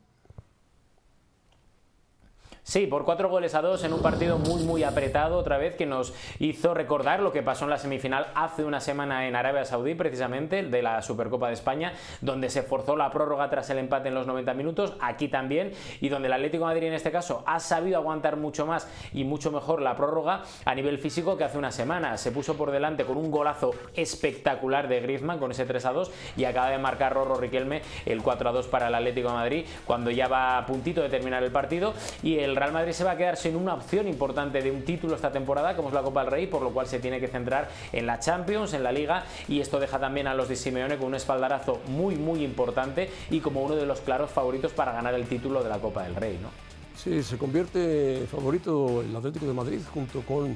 Sí, 2.71 2.87
por 2.87 3.05
cuatro 3.05 3.29
goles 3.29 3.57
a 3.57 3.63
dos 3.63 3.83
en 3.83 3.93
un 3.93 4.01
partido 4.01 4.39
muy, 4.39 4.63
muy 4.63 4.85
apretado, 4.85 5.39
otra 5.39 5.59
vez, 5.59 5.75
que 5.75 5.87
nos 5.87 6.15
hizo 6.39 6.73
recordar 6.73 7.19
lo 7.19 7.33
que 7.33 7.43
pasó 7.43 7.65
en 7.65 7.71
la 7.71 7.79
semifinal 7.79 8.29
hace 8.37 8.65
una 8.65 8.79
semana 8.79 9.27
en 9.27 9.35
Arabia 9.35 9.65
Saudí, 9.65 9.97
precisamente, 9.97 10.63
de 10.63 10.81
la 10.81 11.03
Supercopa 11.03 11.49
de 11.49 11.55
España, 11.55 11.95
donde 12.21 12.49
se 12.49 12.63
forzó 12.63 12.95
la 12.95 13.11
prórroga 13.11 13.51
tras 13.51 13.71
el 13.71 13.79
empate 13.79 14.07
en 14.07 14.15
los 14.15 14.29
90 14.29 14.55
minutos, 14.55 14.95
aquí 15.01 15.27
también, 15.27 15.73
y 16.01 16.11
donde 16.11 16.29
el 16.29 16.33
Atlético 16.33 16.67
Madrid 16.67 16.87
en 16.87 16.93
este 16.93 17.11
caso 17.11 17.43
ha 17.45 17.59
sabido 17.59 17.97
aguantar 17.97 18.37
mucho 18.37 18.67
más 18.67 18.87
y 19.13 19.25
mucho 19.25 19.51
mejor 19.51 19.83
la 19.83 19.97
prórroga 19.97 20.43
a 20.65 20.73
nivel 20.73 21.01
físico 21.01 21.37
que 21.37 21.43
hace 21.43 21.59
una 21.59 21.73
semana. 21.73 22.19
Se 22.19 22.31
puso 22.31 22.57
por 22.57 22.71
delante 22.71 23.05
con 23.05 23.17
un 23.17 23.33
golazo 23.33 23.73
espectacular 23.97 24.87
de 24.87 25.01
Griezmann 25.01 25.41
con 25.41 25.51
ese 25.51 25.65
3 25.65 25.87
a 25.87 25.93
2 25.93 26.13
y 26.37 26.45
acaba 26.45 26.71
de 26.71 26.79
marcar 26.79 27.15
Rorro 27.15 27.35
Riquelme 27.35 27.83
el 28.07 28.23
4 28.23 28.49
a 28.49 28.53
2 28.53 28.69
para 28.69 28.87
el 28.87 28.95
Atlético 28.95 29.31
Madrid 29.31 29.67
cuando 29.85 30.13
ya 30.13 30.29
va 30.29 30.57
a 30.57 30.67
puntito 30.67 31.03
de 31.03 31.09
terminar 31.09 31.43
el 31.43 31.51
partido 31.51 31.95
y 32.23 32.39
el 32.39 32.60
Real 32.61 32.73
Madrid 32.73 32.93
se 32.93 33.05
va 33.05 33.13
a 33.13 33.17
quedar 33.17 33.39
sin 33.39 33.57
una 33.57 33.73
opción 33.73 34.07
importante 34.07 34.61
de 34.61 34.71
un 34.71 34.85
título 34.85 35.15
esta 35.15 35.33
temporada, 35.33 35.75
como 35.75 35.89
es 35.89 35.95
la 35.95 36.03
Copa 36.03 36.21
del 36.21 36.31
Rey, 36.31 36.47
por 36.47 36.61
lo 36.61 36.73
cual 36.73 36.87
se 36.87 36.99
tiene 36.99 37.19
que 37.19 37.27
centrar 37.27 37.71
en 37.91 38.05
la 38.05 38.19
Champions, 38.19 38.75
en 38.75 38.83
la 38.83 38.93
Liga, 38.93 39.25
y 39.49 39.61
esto 39.61 39.81
deja 39.81 39.99
también 39.99 40.27
a 40.27 40.35
los 40.35 40.47
de 40.47 40.57
Simeone 40.57 40.99
con 40.99 41.07
un 41.07 41.15
espaldarazo 41.15 41.81
muy, 41.87 42.17
muy 42.17 42.45
importante 42.45 43.11
y 43.31 43.41
como 43.41 43.63
uno 43.63 43.77
de 43.77 43.87
los 43.87 44.03
claros 44.03 44.31
favoritos 44.31 44.73
para 44.73 44.93
ganar 44.93 45.15
el 45.15 45.27
título 45.27 45.63
de 45.63 45.71
la 45.71 45.79
Copa 45.79 46.03
del 46.03 46.15
Rey, 46.15 46.39
¿no? 46.43 46.51
Sí, 46.95 47.23
se 47.23 47.39
convierte 47.39 48.27
favorito 48.31 49.01
el 49.01 49.17
Atlético 49.17 49.47
de 49.47 49.55
Madrid 49.55 49.81
junto 49.95 50.21
con 50.21 50.55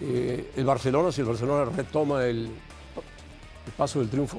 eh, 0.00 0.52
el 0.54 0.64
Barcelona, 0.64 1.10
si 1.10 1.22
el 1.22 1.26
Barcelona 1.26 1.68
retoma 1.76 2.24
el, 2.26 2.44
el 2.46 3.72
paso 3.76 3.98
del 3.98 4.08
triunfo. 4.08 4.38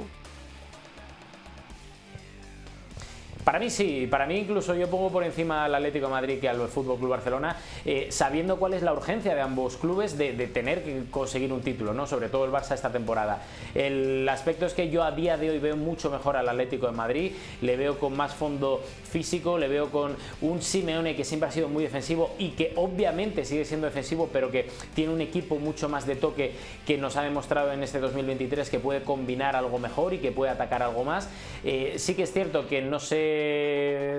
Para 3.46 3.60
mí 3.60 3.70
sí, 3.70 4.08
para 4.10 4.26
mí 4.26 4.40
incluso 4.40 4.74
yo 4.74 4.90
pongo 4.90 5.12
por 5.12 5.24
encima 5.24 5.66
al 5.66 5.76
Atlético 5.76 6.08
de 6.08 6.12
Madrid 6.12 6.40
que 6.40 6.50
al 6.50 6.68
Fútbol 6.68 6.98
Club 6.98 7.12
Barcelona, 7.12 7.56
eh, 7.86 8.08
sabiendo 8.10 8.58
cuál 8.58 8.74
es 8.74 8.82
la 8.82 8.92
urgencia 8.92 9.36
de 9.36 9.42
ambos 9.42 9.78
clubes 9.78 10.18
de, 10.18 10.34
tener 10.48 10.84
que 10.84 11.04
conseguir 11.12 11.54
un 11.54 11.62
título, 11.62 11.94
¿no? 11.94 12.08
Sobre 12.08 12.28
todo 12.28 12.46
el 12.46 12.52
Barça 12.52 12.74
esta 12.74 12.92
temporada. 12.92 13.44
El 13.76 14.28
aspecto 14.28 14.66
es 14.66 14.74
que 14.74 14.90
yo 14.90 15.04
a 15.04 15.12
día 15.12 15.38
de 15.38 15.52
hoy 15.52 15.60
veo 15.60 15.78
mucho 15.78 16.10
mejor 16.10 16.38
al 16.38 16.50
Atlético 16.50 16.88
de 16.88 16.94
Madrid, 16.94 17.34
le 17.62 17.78
veo 17.78 18.00
con 18.00 18.18
más 18.18 18.34
fondo 18.34 18.82
físico, 19.12 19.60
le 19.60 19.68
veo 19.68 19.92
con 19.92 20.16
un 20.42 20.64
Simeone 20.64 21.16
que 21.16 21.24
siempre 21.24 21.48
ha 21.48 21.52
sido 21.52 21.70
muy 21.70 21.84
defensivo 21.84 22.34
y 22.40 22.50
que 22.50 22.74
obviamente 22.78 23.46
sigue 23.46 23.64
siendo 23.64 23.86
defensivo, 23.86 24.28
pero 24.34 24.50
que 24.50 24.72
tiene 24.96 25.14
un 25.14 25.22
equipo 25.22 25.60
mucho 25.60 25.88
más 25.88 26.08
de 26.08 26.16
toque 26.16 26.54
que 26.88 26.98
nos 26.98 27.16
ha 27.16 27.22
demostrado 27.22 27.72
en 27.72 27.84
este 27.84 28.00
2023 28.00 28.72
que 28.72 28.80
puede 28.80 29.04
combinar 29.04 29.56
algo 29.56 29.78
mejor 29.78 30.16
y 30.16 30.18
que 30.18 30.32
puede 30.32 30.52
atacar 30.52 30.82
algo 30.82 31.04
más. 31.04 31.30
Eh, 31.64 31.94
sí 31.98 32.16
que 32.16 32.24
es 32.24 32.34
cierto 32.34 32.68
que 32.68 32.82
no 32.82 33.00
sé 33.00 33.35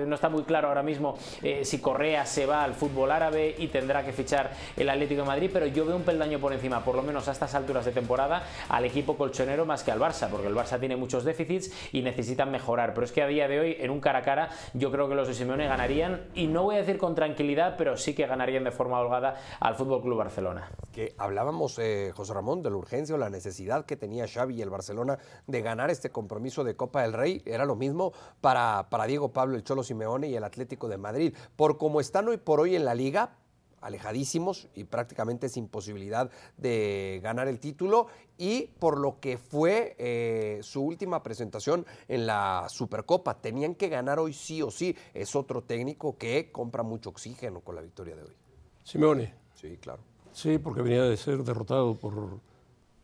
no 0.07 0.15
está 0.15 0.29
muy 0.29 0.43
claro 0.43 0.67
ahora 0.69 0.83
mismo 0.83 1.17
eh, 1.43 1.63
si 1.63 1.79
Correa 1.79 2.25
se 2.25 2.45
va 2.45 2.63
al 2.63 2.73
fútbol 2.73 3.11
árabe 3.11 3.55
y 3.57 3.67
tendrá 3.67 4.03
que 4.03 4.13
fichar 4.13 4.51
el 4.75 4.89
Atlético 4.89 5.21
de 5.21 5.27
Madrid, 5.27 5.49
pero 5.51 5.67
yo 5.67 5.85
veo 5.85 5.95
un 5.95 6.03
peldaño 6.03 6.39
por 6.39 6.53
encima, 6.53 6.83
por 6.83 6.95
lo 6.95 7.03
menos 7.03 7.27
a 7.27 7.31
estas 7.31 7.53
alturas 7.55 7.85
de 7.85 7.91
temporada, 7.91 8.43
al 8.69 8.85
equipo 8.85 9.17
colchonero 9.17 9.65
más 9.65 9.83
que 9.83 9.91
al 9.91 9.99
Barça, 9.99 10.29
porque 10.29 10.47
el 10.47 10.55
Barça 10.55 10.79
tiene 10.79 10.95
muchos 10.95 11.23
déficits 11.23 11.71
y 11.91 12.01
necesitan 12.01 12.51
mejorar. 12.51 12.93
Pero 12.93 13.05
es 13.05 13.11
que 13.11 13.21
a 13.21 13.27
día 13.27 13.47
de 13.47 13.59
hoy, 13.59 13.77
en 13.79 13.91
un 13.91 13.99
cara 13.99 14.19
a 14.19 14.23
cara, 14.23 14.49
yo 14.73 14.91
creo 14.91 15.09
que 15.09 15.15
los 15.15 15.27
de 15.27 15.33
Simeone 15.33 15.67
ganarían, 15.67 16.21
y 16.33 16.47
no 16.47 16.63
voy 16.63 16.75
a 16.75 16.79
decir 16.79 16.97
con 16.97 17.15
tranquilidad, 17.15 17.75
pero 17.77 17.97
sí 17.97 18.13
que 18.13 18.25
ganarían 18.25 18.63
de 18.63 18.71
forma 18.71 18.99
holgada 18.99 19.35
al 19.59 19.75
Fútbol 19.75 20.01
Club 20.01 20.17
Barcelona. 20.17 20.69
Que 20.97 21.13
hablábamos, 21.19 21.77
eh, 21.77 22.11
José 22.15 22.33
Ramón, 22.33 22.63
de 22.63 22.71
la 22.71 22.75
urgencia 22.75 23.13
o 23.13 23.19
la 23.19 23.29
necesidad 23.29 23.85
que 23.85 23.95
tenía 23.95 24.27
Xavi 24.27 24.55
y 24.55 24.63
el 24.63 24.71
Barcelona 24.71 25.19
de 25.45 25.61
ganar 25.61 25.91
este 25.91 26.09
compromiso 26.09 26.63
de 26.63 26.75
Copa 26.75 27.03
del 27.03 27.13
Rey. 27.13 27.43
Era 27.45 27.65
lo 27.65 27.75
mismo 27.75 28.13
para, 28.41 28.89
para 28.89 29.05
Diego 29.05 29.31
Pablo, 29.31 29.55
el 29.55 29.63
Cholo 29.63 29.83
Simeone 29.83 30.27
y 30.27 30.35
el 30.35 30.43
Atlético 30.43 30.87
de 30.87 30.97
Madrid. 30.97 31.35
Por 31.55 31.77
como 31.77 32.01
están 32.01 32.27
hoy 32.27 32.37
por 32.37 32.59
hoy 32.59 32.75
en 32.75 32.83
la 32.83 32.95
liga, 32.95 33.35
alejadísimos 33.79 34.69
y 34.73 34.85
prácticamente 34.85 35.49
sin 35.49 35.67
posibilidad 35.67 36.31
de 36.57 37.19
ganar 37.21 37.47
el 37.47 37.59
título 37.59 38.07
y 38.35 38.71
por 38.79 38.97
lo 38.97 39.19
que 39.19 39.37
fue 39.37 39.95
eh, 39.99 40.61
su 40.63 40.81
última 40.81 41.21
presentación 41.21 41.85
en 42.07 42.25
la 42.25 42.65
Supercopa. 42.69 43.39
Tenían 43.39 43.75
que 43.75 43.89
ganar 43.89 44.17
hoy 44.17 44.33
sí 44.33 44.63
o 44.63 44.71
sí. 44.71 44.97
Es 45.13 45.35
otro 45.35 45.61
técnico 45.61 46.17
que 46.17 46.51
compra 46.51 46.81
mucho 46.81 47.11
oxígeno 47.11 47.61
con 47.61 47.75
la 47.75 47.81
victoria 47.83 48.15
de 48.15 48.23
hoy. 48.23 48.35
Simeone. 48.83 49.35
Sí, 49.53 49.77
claro. 49.77 50.16
Sí, 50.37 50.59
porque 50.59 50.83
venía 50.83 51.01
de 51.01 51.17
ser 51.17 51.43
derrotado 51.43 51.95
por, 51.95 52.13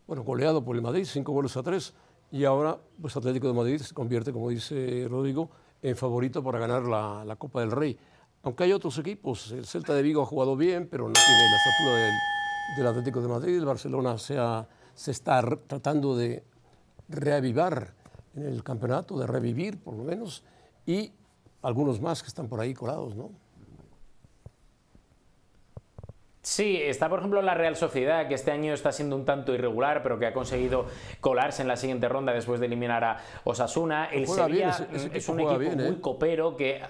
bueno, 0.05 0.23
goleado 0.23 0.63
por 0.63 0.75
el 0.75 0.83
Madrid, 0.83 1.03
cinco 1.03 1.31
goles 1.31 1.57
a 1.57 1.63
tres, 1.63 1.95
y 2.31 2.45
ahora 2.45 2.77
pues 3.01 3.17
Atlético 3.17 3.47
de 3.47 3.55
Madrid 3.55 3.79
se 3.79 3.95
convierte, 3.95 4.31
como 4.31 4.49
dice 4.49 5.07
Rodrigo, 5.09 5.49
en 5.81 5.97
favorito 5.97 6.43
para 6.43 6.59
ganar 6.59 6.83
la, 6.83 7.35
Copa 7.39 7.61
del 7.61 7.71
Rey. 7.71 7.97
Aunque 8.43 8.65
hay 8.65 8.71
otros 8.71 8.99
equipos, 8.99 9.51
el 9.51 9.65
Celta 9.65 9.95
de 9.95 10.03
Vigo 10.03 10.21
ha 10.21 10.27
jugado 10.27 10.55
bien, 10.55 10.87
pero 10.87 11.07
no 11.07 11.13
tiene 11.13 11.49
la 11.49 11.57
estatura 11.57 12.77
del, 12.77 12.87
Atlético 12.87 13.19
de 13.19 13.27
Madrid. 13.27 13.57
El 13.57 13.65
Barcelona 13.65 14.19
se, 14.19 14.37
se 14.93 15.09
está 15.09 15.41
tratando 15.65 16.15
de 16.15 16.43
reavivar 17.09 17.95
en 18.35 18.43
el 18.43 18.63
campeonato, 18.63 19.17
de 19.17 19.25
revivir 19.25 19.79
por 19.79 19.95
lo 19.95 20.03
menos, 20.03 20.43
y 20.85 21.11
algunos 21.63 21.99
más 21.99 22.21
que 22.21 22.27
están 22.27 22.47
por 22.47 22.59
ahí 22.59 22.75
colados, 22.75 23.15
¿no? 23.15 23.31
Sí, 26.43 26.77
está 26.81 27.07
por 27.07 27.19
ejemplo 27.19 27.41
la 27.41 27.53
Real 27.53 27.77
Sociedad, 27.77 28.27
que 28.27 28.33
este 28.33 28.51
año 28.51 28.73
está 28.73 28.91
siendo 28.91 29.15
un 29.15 29.23
tanto 29.23 29.53
irregular, 29.53 30.03
pero 30.03 30.19
que 30.19 30.25
ha 30.25 30.33
conseguido 30.33 30.87
colarse 31.21 31.61
en 31.61 31.69
la 31.69 31.77
siguiente 31.77 32.09
ronda 32.09 32.33
después 32.33 32.59
de 32.59 32.65
eliminar 32.65 33.01
a 33.05 33.17
Osasuna. 33.45 34.09
El 34.11 34.27
Sevilla 34.27 34.75
es 35.13 35.29
un 35.29 35.39
equipo 35.39 35.57
muy 35.57 35.95
¿eh? 35.95 35.97
copero 36.01 36.57
que 36.57 36.81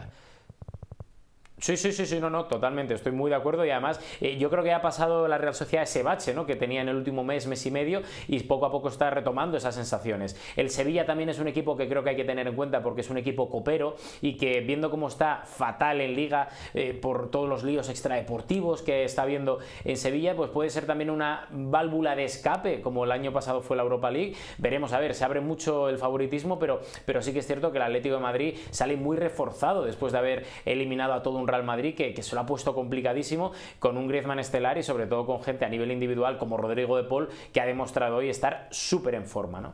Sí, 1.64 1.78
sí, 1.78 1.94
sí, 1.94 2.06
sí, 2.06 2.20
no, 2.20 2.30
no, 2.30 2.44
totalmente, 2.44 2.94
estoy 2.94 3.14
muy 3.14 3.30
de 3.30 3.38
acuerdo 3.38 3.66
y 3.66 3.70
además 3.70 3.98
eh, 4.20 4.36
yo 4.36 4.50
creo 4.50 4.66
que 4.66 4.74
ha 4.74 4.82
pasado 4.82 5.30
la 5.30 5.38
Real 5.38 5.56
Sociedad 5.56 5.84
ese 5.84 6.04
bache 6.04 6.34
¿no? 6.34 6.46
que 6.46 6.58
tenía 6.58 6.82
en 6.82 6.90
el 6.90 6.98
último 6.98 7.24
mes, 7.24 7.48
mes 7.48 7.66
y 7.66 7.72
medio 7.72 8.02
y 8.28 8.42
poco 8.42 8.66
a 8.66 8.72
poco 8.74 8.90
está 8.90 9.10
retomando 9.10 9.56
esas 9.56 9.74
sensaciones. 9.74 10.36
El 10.58 10.70
Sevilla 10.70 11.06
también 11.06 11.30
es 11.30 11.40
un 11.40 11.48
equipo 11.48 11.78
que 11.78 11.88
creo 11.88 12.04
que 12.04 12.10
hay 12.10 12.16
que 12.18 12.26
tener 12.26 12.50
en 12.50 12.56
cuenta 12.58 12.84
porque 12.84 13.00
es 13.00 13.10
un 13.10 13.18
equipo 13.18 13.50
copero 13.50 13.96
y 14.22 14.36
que 14.36 14.60
viendo 14.60 14.92
cómo 14.92 15.08
está 15.08 15.44
fatal 15.46 16.02
en 16.02 16.18
liga 16.18 16.50
eh, 16.74 17.00
por 17.02 17.32
todos 17.32 17.48
los 17.48 17.64
líos 17.64 17.88
extradeportivos 17.88 18.82
que 18.82 19.06
está 19.06 19.24
viendo 19.24 19.60
en 19.86 19.96
Sevilla, 19.96 20.36
pues 20.36 20.50
puede 20.50 20.70
ser 20.70 20.86
también 20.86 21.10
una 21.10 21.48
válvula 21.50 22.14
de 22.18 22.26
escape 22.26 22.82
como 22.82 23.06
el 23.06 23.12
año 23.14 23.32
pasado 23.32 23.62
fue 23.62 23.78
la 23.78 23.84
Europa 23.84 24.12
League. 24.12 24.36
Veremos, 24.58 24.92
a 24.92 25.00
ver, 25.00 25.16
se 25.16 25.24
abre 25.24 25.40
mucho 25.40 25.88
el 25.88 25.98
favoritismo, 25.98 26.60
pero, 26.60 26.82
pero 27.06 27.22
sí 27.22 27.32
que 27.32 27.40
es 27.40 27.48
cierto 27.48 27.72
que 27.72 27.78
el 27.78 27.84
Atlético 27.84 28.16
de 28.16 28.22
Madrid 28.22 28.58
sale 28.72 28.98
muy 28.98 29.16
reforzado 29.16 29.86
después 29.86 30.12
de 30.12 30.20
haber 30.20 30.46
eliminado 30.66 31.14
a 31.14 31.24
todo 31.24 31.38
un 31.38 31.53
Real 31.54 31.66
Madrid 31.66 31.96
que, 31.96 32.24
se 32.24 32.36
lo 32.36 32.42
ha 32.42 32.46
puesto 32.46 32.74
complicadísimo 32.74 33.52
con 33.80 33.98
un 33.98 34.08
Griezmann 34.08 34.40
estelar 34.40 34.78
y 34.78 34.84
sobre 34.84 35.06
todo 35.06 35.26
con 35.26 35.42
gente 35.44 35.66
a 35.66 35.70
nivel 35.70 35.92
individual 35.92 36.38
como 36.38 36.58
Rodrigo 36.58 36.98
de 36.98 37.04
Paul 37.04 37.30
que 37.52 37.62
ha 37.62 37.66
demostrado 37.66 38.18
hoy 38.18 38.30
estar 38.30 38.68
súper 38.72 39.16
en 39.16 39.26
forma. 39.26 39.62
¿no? 39.62 39.74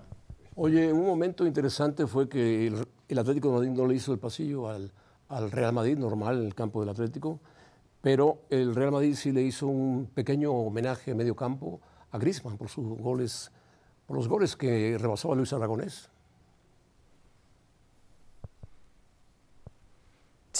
Oye, 0.55 0.91
un 0.91 1.05
momento 1.05 1.45
interesante 1.45 2.05
fue 2.05 2.27
que 2.27 2.67
el, 2.67 3.17
Atlético 3.17 3.47
de 3.47 3.53
Madrid 3.55 3.69
no 3.71 3.87
le 3.87 3.95
hizo 3.95 4.11
el 4.11 4.19
pasillo 4.19 4.69
al, 4.69 4.91
Real 5.51 5.71
Madrid, 5.73 5.97
normal 5.97 6.39
en 6.39 6.47
el 6.47 6.55
campo 6.55 6.81
del 6.81 6.89
Atlético, 6.89 7.39
pero 8.01 8.39
el 8.49 8.75
Real 8.75 8.91
Madrid 8.91 9.15
sí 9.15 9.31
le 9.31 9.41
hizo 9.41 9.67
un 9.67 10.07
pequeño 10.13 10.51
homenaje 10.51 11.11
a 11.11 11.15
medio 11.15 11.35
campo 11.35 11.79
a 12.11 12.17
Griezmann 12.17 12.57
por 12.57 12.67
sus 12.67 12.85
goles, 12.99 13.51
por 14.05 14.17
los 14.17 14.27
goles 14.27 14.55
que 14.55 14.97
rebasaba 14.99 15.35
Luis 15.35 15.53
Aragonés. 15.53 16.09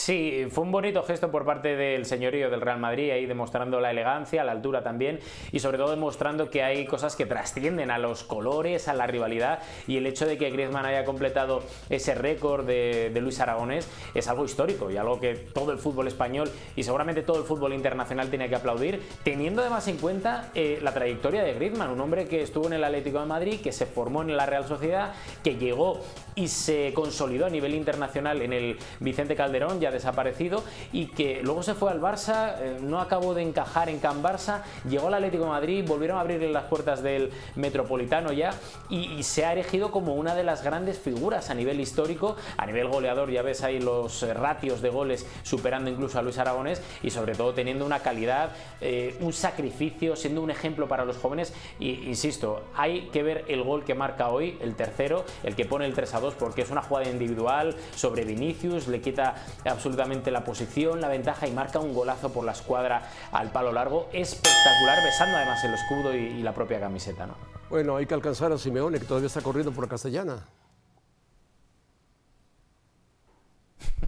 Sí, 0.10 0.48
fue 0.50 0.64
un 0.64 0.72
bonito 0.72 1.04
gesto 1.04 1.30
por 1.30 1.46
parte 1.46 1.76
del 1.76 2.04
señorío 2.04 2.50
del 2.50 2.62
Real 2.62 2.80
Madrid, 2.80 3.12
ahí 3.12 3.28
demostrando 3.28 3.80
la 3.80 3.92
elegancia, 3.92 4.44
la 4.44 4.54
altura 4.54 4.82
también, 4.82 5.20
y 5.52 5.60
sobre 5.60 5.78
todo 5.78 5.92
demostrando 5.92 6.50
que 6.50 6.64
hay 6.64 6.88
cosas 6.88 7.16
que 7.16 7.28
trascienden 7.28 7.92
a 7.92 8.00
los 8.00 8.24
colores, 8.24 8.88
a 8.88 8.96
la 8.96 9.06
rivalidad, 9.06 9.60
y 9.86 9.98
el 9.98 10.08
hecho 10.08 10.26
de 10.26 10.40
que 10.40 10.50
Griezmann 10.50 10.88
haya 10.88 11.06
completado 11.06 11.62
ese 11.92 12.16
récord 12.16 12.66
de, 12.66 13.16
Luis 13.22 13.40
Aragonés 13.40 13.88
es 14.16 14.28
algo 14.28 14.46
histórico 14.46 14.90
y 14.90 14.98
algo 14.98 15.20
que 15.20 15.36
todo 15.36 15.72
el 15.72 15.78
fútbol 15.78 16.08
español 16.08 16.50
y 16.76 16.82
seguramente 16.82 17.22
todo 17.22 17.38
el 17.38 17.44
fútbol 17.44 17.74
internacional 17.74 18.32
tiene 18.32 18.50
que 18.50 18.56
aplaudir, 18.56 19.04
teniendo 19.24 19.62
además 19.62 19.88
en 19.90 19.98
cuenta 19.98 20.50
eh, 20.56 20.80
la 20.82 20.92
trayectoria 20.92 21.44
de 21.44 21.54
Griezmann, 21.54 21.92
un 21.92 22.02
hombre 22.02 22.28
que 22.28 22.42
estuvo 22.42 22.66
en 22.66 22.74
el 22.74 22.84
Atlético 22.84 23.20
de 23.20 23.28
Madrid, 23.28 23.62
que 23.62 23.72
se 23.72 23.86
formó 23.86 24.24
en 24.24 24.36
la 24.36 24.48
Real 24.48 24.66
Sociedad, 24.66 25.14
que 25.44 25.58
llegó 25.58 26.02
y 26.34 26.48
se 26.48 26.94
consolidó 26.96 27.46
a 27.46 27.50
nivel 27.52 27.76
internacional 27.76 28.42
en 28.42 28.54
el 28.54 28.80
Vicente 29.02 29.36
Calderón, 29.36 29.80
ya 29.80 29.92
desaparecido, 30.00 30.64
y 30.92 31.08
que 31.08 31.42
luego 31.44 31.64
se 31.64 31.76
fue 31.76 31.92
al 31.92 32.02
Barça, 32.02 32.56
eh, 32.60 32.78
no 32.82 33.00
acabó 33.00 33.34
de 33.34 33.44
encajar 33.44 33.90
en 33.90 34.00
Can 34.00 34.24
Barça, 34.24 34.64
llegó 34.90 35.08
al 35.08 35.16
Atlético 35.16 35.46
Madrid, 35.46 35.86
volvieron 35.88 36.18
a 36.18 36.22
abrirle 36.22 36.52
las 36.52 36.64
puertas 36.66 37.04
del 37.04 37.32
Metropolitano 37.56 38.32
ya, 38.32 38.52
y, 38.90 39.22
se 39.24 39.46
ha 39.46 39.52
erigido 39.52 39.92
como 39.92 40.16
una 40.16 40.34
de 40.34 40.44
las 40.44 40.64
grandes 40.64 40.98
figuras 40.98 41.50
a 41.50 41.54
nivel 41.54 41.80
histórico, 41.80 42.36
a 42.58 42.66
nivel 42.66 42.88
goleador, 42.88 43.30
ya 43.30 43.42
ves 43.42 43.64
ahí 43.64 43.80
los 43.80 44.24
eh, 44.24 44.34
ratios 44.34 44.82
de 44.82 44.90
goles 44.90 45.28
superando 45.44 45.90
incluso 45.90 46.18
a 46.18 46.22
Luis 46.22 46.38
Aragonés, 46.38 46.82
y 47.04 47.12
sobre 47.12 47.36
todo 47.36 47.54
teniendo 47.54 47.86
una 47.86 48.00
calidad, 48.00 48.52
eh, 48.82 49.18
un 49.20 49.34
sacrificio, 49.34 50.16
siendo 50.16 50.42
un 50.42 50.52
ejemplo 50.52 50.88
para 50.88 51.06
los 51.06 51.18
jóvenes, 51.18 51.54
y 51.80 52.08
insisto, 52.08 52.64
hay 52.76 53.10
que 53.12 53.24
ver 53.24 53.46
el 53.48 53.64
gol 53.64 53.84
que 53.84 53.94
marca 53.94 54.30
hoy, 54.30 54.58
el 54.62 54.76
tercero, 54.76 55.26
el 55.44 55.56
que 55.56 55.66
pone 55.66 55.86
el 55.86 55.94
3 55.94 56.14
a 56.14 56.20
2, 56.20 56.34
porque 56.36 56.62
es 56.62 56.70
una 56.70 56.82
jugada 56.82 57.10
individual 57.10 57.76
sobre 57.96 58.24
Vinicius, 58.24 58.88
le 58.88 59.02
quita 59.02 59.36
absolutamente 59.80 60.30
la 60.30 60.44
posición, 60.44 61.00
la 61.00 61.08
ventaja 61.08 61.48
y 61.48 61.52
marca 61.52 61.80
un 61.80 61.94
golazo 61.94 62.34
por 62.34 62.44
la 62.44 62.52
escuadra 62.52 63.02
al 63.32 63.50
palo 63.50 63.72
largo. 63.72 64.10
Espectacular, 64.12 65.02
besando 65.06 65.38
además 65.38 65.64
el 65.64 65.74
escudo 65.74 66.14
y, 66.14 66.40
y 66.40 66.44
la 66.44 66.54
propia 66.54 66.82
camiseta. 66.82 67.26
¿no? 67.26 67.36
Bueno, 67.70 67.96
hay 67.96 68.06
que 68.06 68.14
alcanzar 68.14 68.52
a 68.52 68.58
Simeone, 68.58 69.00
que 69.00 69.06
todavía 69.06 69.28
está 69.28 69.42
corriendo 69.42 69.72
por 69.72 69.86
la 69.86 69.90
castellana. 69.90 70.46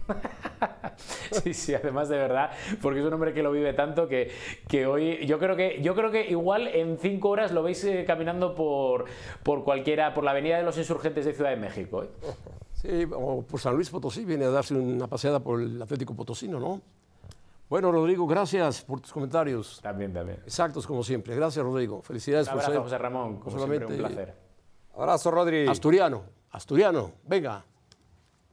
Sí, 1.30 1.54
sí, 1.54 1.74
además 1.74 2.10
de 2.10 2.18
verdad, 2.18 2.50
porque 2.82 3.00
es 3.00 3.06
un 3.06 3.12
hombre 3.14 3.32
que 3.32 3.42
lo 3.42 3.50
vive 3.50 3.72
tanto 3.72 4.06
que, 4.06 4.30
que 4.68 4.86
hoy 4.86 5.24
yo 5.26 5.38
creo 5.38 5.56
que 5.56 5.80
yo 5.80 5.94
creo 5.94 6.10
que 6.10 6.26
igual 6.26 6.68
en 6.68 6.98
cinco 6.98 7.30
horas 7.30 7.52
lo 7.52 7.62
veis 7.62 7.82
eh, 7.84 8.04
caminando 8.06 8.54
por, 8.54 9.06
por 9.42 9.64
cualquiera, 9.64 10.12
por 10.12 10.24
la 10.24 10.32
avenida 10.32 10.58
de 10.58 10.62
los 10.62 10.76
insurgentes 10.76 11.24
de 11.24 11.32
Ciudad 11.32 11.50
de 11.50 11.56
México. 11.56 12.04
¿eh? 12.04 12.08
Sí, 12.82 13.06
o 13.14 13.42
por 13.42 13.60
San 13.60 13.76
Luis 13.76 13.88
Potosí, 13.90 14.24
viene 14.24 14.44
a 14.44 14.50
darse 14.50 14.74
una 14.74 15.06
paseada 15.06 15.38
por 15.38 15.60
el 15.62 15.80
Atlético 15.80 16.14
Potosino, 16.14 16.58
¿no? 16.58 16.82
Bueno, 17.68 17.92
Rodrigo, 17.92 18.26
gracias 18.26 18.82
por 18.82 19.00
tus 19.00 19.12
comentarios. 19.12 19.78
También, 19.80 20.12
también. 20.12 20.40
Exactos 20.44 20.84
como 20.84 21.04
siempre. 21.04 21.36
Gracias, 21.36 21.64
Rodrigo. 21.64 22.02
Felicidades 22.02 22.48
Un 22.48 22.54
por 22.54 22.60
abrazo, 22.60 22.72
ser 22.72 22.82
José 22.82 22.98
Ramón, 22.98 23.36
como 23.38 23.56
solamente 23.56 23.86
siempre, 23.86 24.04
un 24.04 24.14
placer. 24.14 24.34
Abrazo, 24.96 25.30
Rodri. 25.30 25.68
asturiano. 25.68 26.24
Asturiano, 26.50 27.12
venga. 27.24 27.64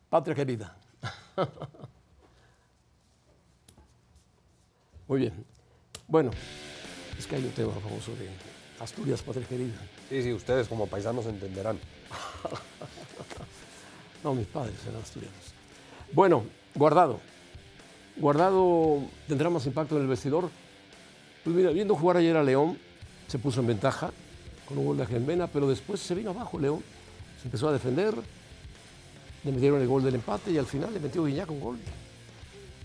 Patria 0.09 0.35
querida. 0.35 0.77
Muy 5.07 5.19
bien. 5.21 5.43
Bueno, 6.07 6.29
es 7.17 7.25
que 7.25 7.35
hay 7.35 7.43
un 7.43 7.51
tema 7.51 7.73
famoso 7.73 8.11
de 8.11 8.29
Asturias, 8.79 9.21
patria 9.23 9.45
querida. 9.47 9.75
Sí, 10.07 10.21
sí, 10.21 10.31
ustedes 10.33 10.67
como 10.67 10.87
paisanos 10.87 11.25
entenderán. 11.25 11.79
No, 14.23 14.33
mis 14.33 14.47
padres 14.47 14.75
eran 14.87 15.01
asturianos. 15.01 15.53
Bueno, 16.11 16.43
Guardado. 16.75 17.19
Guardado 18.17 19.01
tendrá 19.27 19.49
más 19.49 19.65
impacto 19.65 19.95
en 19.95 20.03
el 20.03 20.07
vestidor. 20.07 20.49
Pues 21.43 21.55
mira, 21.55 21.71
viendo 21.71 21.95
jugar 21.95 22.17
ayer 22.17 22.35
a 22.37 22.43
León, 22.43 22.77
se 23.27 23.39
puso 23.39 23.61
en 23.61 23.67
ventaja 23.67 24.11
con 24.65 24.77
un 24.77 24.85
gol 24.85 24.97
de 24.97 25.05
Genvena, 25.05 25.47
pero 25.47 25.67
después 25.67 25.99
se 25.99 26.15
vino 26.15 26.31
abajo 26.31 26.59
León. 26.59 26.83
Se 27.41 27.47
empezó 27.47 27.69
a 27.69 27.73
defender, 27.73 28.13
le 29.43 29.51
metieron 29.51 29.81
el 29.81 29.87
gol 29.87 30.03
del 30.03 30.15
empate 30.15 30.51
y 30.51 30.57
al 30.57 30.65
final 30.65 30.93
le 30.93 30.99
metió 30.99 31.25
Guiñac 31.25 31.49
un 31.49 31.59
gol. 31.59 31.77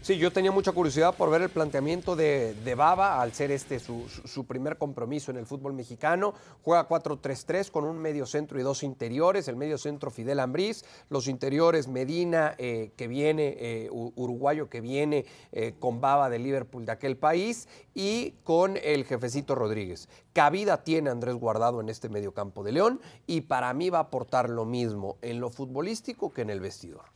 Sí, 0.04 0.18
yo 0.18 0.30
tenía 0.30 0.52
mucha 0.52 0.72
curiosidad 0.72 1.14
por 1.16 1.30
ver 1.30 1.40
el 1.40 1.48
planteamiento 1.48 2.14
de, 2.14 2.52
de 2.62 2.74
Baba 2.74 3.22
al 3.22 3.32
ser 3.32 3.50
este 3.50 3.78
su, 3.80 4.06
su- 4.26 4.44
primer 4.44 4.76
compromiso 4.76 5.30
en 5.30 5.38
el 5.38 5.46
fútbol 5.46 5.72
mexicano. 5.72 6.34
Juega 6.60 6.86
4-3-3 6.86 7.70
con 7.70 7.84
un 7.84 7.96
medio 7.96 8.26
centro 8.26 8.60
y 8.60 8.62
dos 8.62 8.82
interiores. 8.82 9.48
El 9.48 9.56
medio 9.56 9.78
centro 9.78 10.10
Fidel 10.10 10.40
Ambriz, 10.40 10.84
los 11.08 11.26
interiores 11.26 11.88
Medina, 11.88 12.54
eh, 12.58 12.90
que 12.98 13.08
viene, 13.08 13.56
eh, 13.58 13.88
uruguayo 13.90 14.68
que 14.68 14.82
viene 14.82 15.24
eh, 15.52 15.72
con 15.80 16.02
Baba 16.02 16.28
de 16.28 16.38
Liverpool 16.38 16.84
de 16.84 16.92
aquel 16.92 17.16
país, 17.16 17.66
y 17.94 18.32
con 18.44 18.76
el 18.76 19.06
jefecito 19.06 19.54
Rodríguez. 19.54 20.10
Cabida 20.34 20.84
tiene 20.84 21.08
Andrés 21.08 21.36
Guardado 21.36 21.80
en 21.80 21.88
este 21.88 22.10
mediocampo 22.10 22.62
de 22.62 22.72
León 22.72 23.00
y 23.26 23.40
para 23.40 23.72
mí 23.72 23.88
va 23.88 24.00
a 24.00 24.02
aportar 24.02 24.50
lo 24.50 24.66
mismo 24.66 25.16
en 25.22 25.40
lo 25.40 25.48
futbolístico 25.48 26.30
que 26.30 26.42
en 26.42 26.50
el 26.50 26.60
vestidor. 26.60 27.13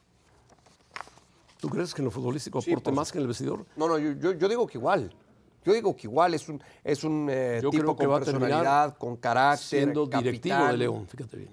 ¿Tú 1.59 1.69
crees 1.69 1.93
que 1.95 2.01
en 2.03 2.07
lo 2.07 2.11
futbolístico 2.11 2.61
Sí, 2.63 2.71
aporte 2.71 2.85
por 2.91 2.95
más 2.95 3.11
que 3.13 3.19
en 3.19 3.23
el 3.23 3.29
vestidor? 3.29 3.67
No, 3.77 3.89
no, 3.89 3.99
yo, 3.99 4.13
yo- 4.13 4.33
yo 4.33 4.49
digo 4.49 4.67
que 4.67 4.79
igual. 4.79 5.13
Yo 5.65 5.73
digo 5.73 5.95
que 5.97 6.07
igual 6.07 6.33
es 6.35 6.49
un, 6.49 6.63
es 6.85 7.05
un 7.05 7.29
eh, 7.31 7.59
Yo 7.63 7.71
tipo 7.71 7.83
creo 7.83 7.97
que 7.97 8.05
con 8.07 8.13
va 8.15 8.19
personalidad, 8.21 8.97
con 8.97 9.17
carácter, 9.17 9.67
Siendo 9.67 10.07
directivo 10.07 10.67
de 10.67 10.77
León, 10.77 11.07
fíjate 11.09 11.37
bien. 11.37 11.51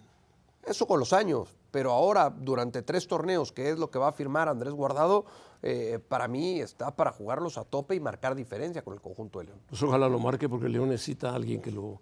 Eso 0.64 0.88
con 0.88 1.00
los 1.00 1.12
años. 1.12 1.50
Pero 1.72 1.92
ahora, 1.92 2.30
durante 2.30 2.82
tres 2.84 3.08
torneos, 3.08 3.52
que 3.52 3.70
es 3.70 3.78
lo 3.78 3.92
que 3.92 4.00
va 4.00 4.08
a 4.10 4.12
firmar 4.14 4.48
Andrés 4.48 4.74
Guardado, 4.74 5.26
eh, 5.62 6.00
para 6.08 6.28
mí 6.28 6.62
está 6.62 6.96
para 6.96 7.12
jugarlos 7.12 7.58
a 7.58 7.66
tope 7.66 7.96
y 7.96 8.00
marcar 8.00 8.34
diferencia 8.36 8.82
con 8.84 8.94
el 8.94 9.02
conjunto 9.02 9.40
de 9.40 9.46
León. 9.46 9.60
Pues 9.68 9.84
ojalá 9.84 10.08
lo 10.08 10.18
marque 10.20 10.48
porque 10.48 10.70
León 10.70 10.90
necesita 10.90 11.32
a 11.32 11.36
alguien 11.36 11.62
que 11.62 11.72
lo... 11.72 12.00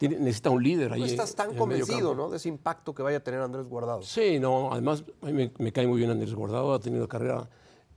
tiene- 0.00 0.18
necesita 0.18 0.48
un 0.48 0.62
líder 0.62 0.94
ahí. 0.94 1.00
No 1.00 1.04
estás 1.06 1.34
tan 1.34 1.54
convencido. 1.54 2.14
¿no? 2.14 2.30
De 2.30 2.38
ese 2.38 2.48
impacto 2.48 2.94
que 2.94 3.02
vaya 3.02 3.18
a 3.18 3.20
tener 3.20 3.38
Andrés 3.40 3.66
Guardado. 3.66 4.00
Sí, 4.00 4.38
no, 4.40 4.72
además 4.72 5.04
me, 5.20 5.52
me 5.58 5.72
cae 5.72 5.86
muy 5.86 5.98
bien 5.98 6.08
Andrés 6.10 6.32
Guardado, 6.34 6.72
ha 6.72 6.80
tenido 6.80 7.02
una 7.02 7.08
carrera 7.08 7.46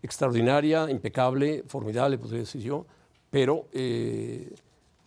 extraordinaria, 0.02 0.90
impecable, 0.92 1.64
formidable, 1.66 2.18
podría 2.18 2.40
decir 2.42 2.62
yo, 2.62 2.86
pero 3.30 3.68
eh, 3.72 4.54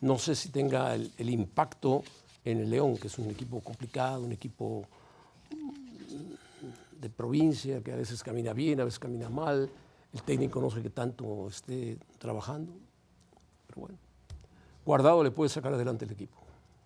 no 0.01 0.17
sé 0.17 0.35
si 0.35 0.49
tenga 0.49 0.95
el, 0.95 1.13
el 1.19 1.29
impacto 1.29 2.03
en 2.47 2.61
el 2.61 2.71
León, 2.71 2.97
que 2.97 3.09
es 3.09 3.19
un 3.19 3.29
equipo 3.29 3.61
complicado, 3.61 4.23
un 4.23 4.33
equipo 4.33 4.87
mm, 5.51 6.99
de 7.03 7.11
provincia, 7.11 7.83
que 7.83 7.93
a 7.93 7.97
veces 7.97 8.23
camina 8.23 8.55
bien, 8.55 8.81
a 8.81 8.85
veces 8.85 8.99
camina 8.99 9.29
mal, 9.29 9.69
el 10.15 10.23
técnico 10.23 10.63
no 10.63 10.71
sé 10.71 10.81
qué 10.81 10.89
tanto 10.89 11.47
esté 11.49 11.99
trabajando, 12.19 12.73
pero 13.67 13.81
bueno, 13.83 13.99
Guardado 14.87 15.23
le 15.23 15.31
puede 15.31 15.51
sacar 15.51 15.75
adelante 15.75 16.07
el 16.07 16.13
equipo. 16.13 16.39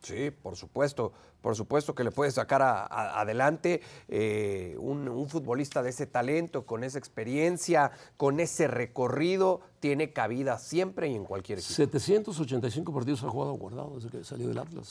Sí, 0.02 0.30
por 0.30 0.57
supuesto, 0.57 1.12
por 1.42 1.54
supuesto 1.54 1.95
que 1.95 2.04
le 2.04 2.11
puede 2.11 2.30
sacar 2.30 2.62
a- 2.62 2.87
a- 2.87 3.21
adelante 3.21 3.83
eh, 4.09 4.75
un, 4.78 5.07
un 5.09 5.28
futbolista 5.28 5.82
de 5.82 5.91
ese 5.91 6.06
talento, 6.06 6.65
con 6.65 6.84
esa 6.84 6.99
experiencia, 6.99 7.91
con 8.17 8.41
ese 8.41 8.67
recorrido, 8.67 9.60
tiene 9.78 10.13
cabida 10.13 10.58
siempre 10.58 11.08
y 11.08 11.15
en 11.15 11.25
cualquier 11.25 11.58
equipo. 11.58 11.75
785 11.75 12.93
partidos 12.95 13.23
ha 13.25 13.28
jugado 13.28 13.52
guardado 13.54 13.95
desde 13.97 14.08
que 14.08 14.25
salió 14.25 14.49
del 14.49 14.58
Atlas. 14.58 14.89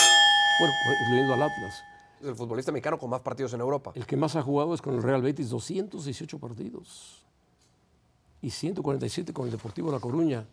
Bueno, 0.59 0.73
incluyendo 1.01 1.33
al 1.33 1.41
Atlas. 1.43 1.73
Es 2.21 2.27
el 2.27 2.35
futbolista 2.35 2.71
mexicano 2.71 2.99
con 2.99 3.09
más 3.09 3.21
partidos 3.21 3.53
en 3.53 3.61
Europa. 3.61 3.91
El 3.95 4.05
que 4.05 4.17
más 4.17 4.35
ha 4.35 4.41
jugado 4.43 4.73
es 4.75 4.81
con 4.81 4.93
el 4.93 5.01
Real 5.01 5.21
Betis, 5.21 5.49
218 5.49 6.37
partidos. 6.37 7.23
Y 8.41 8.51
147 8.51 9.33
con 9.33 9.45
el 9.45 9.51
Deportivo 9.51 9.91
La 9.91 9.99
Coruña. 9.99 10.45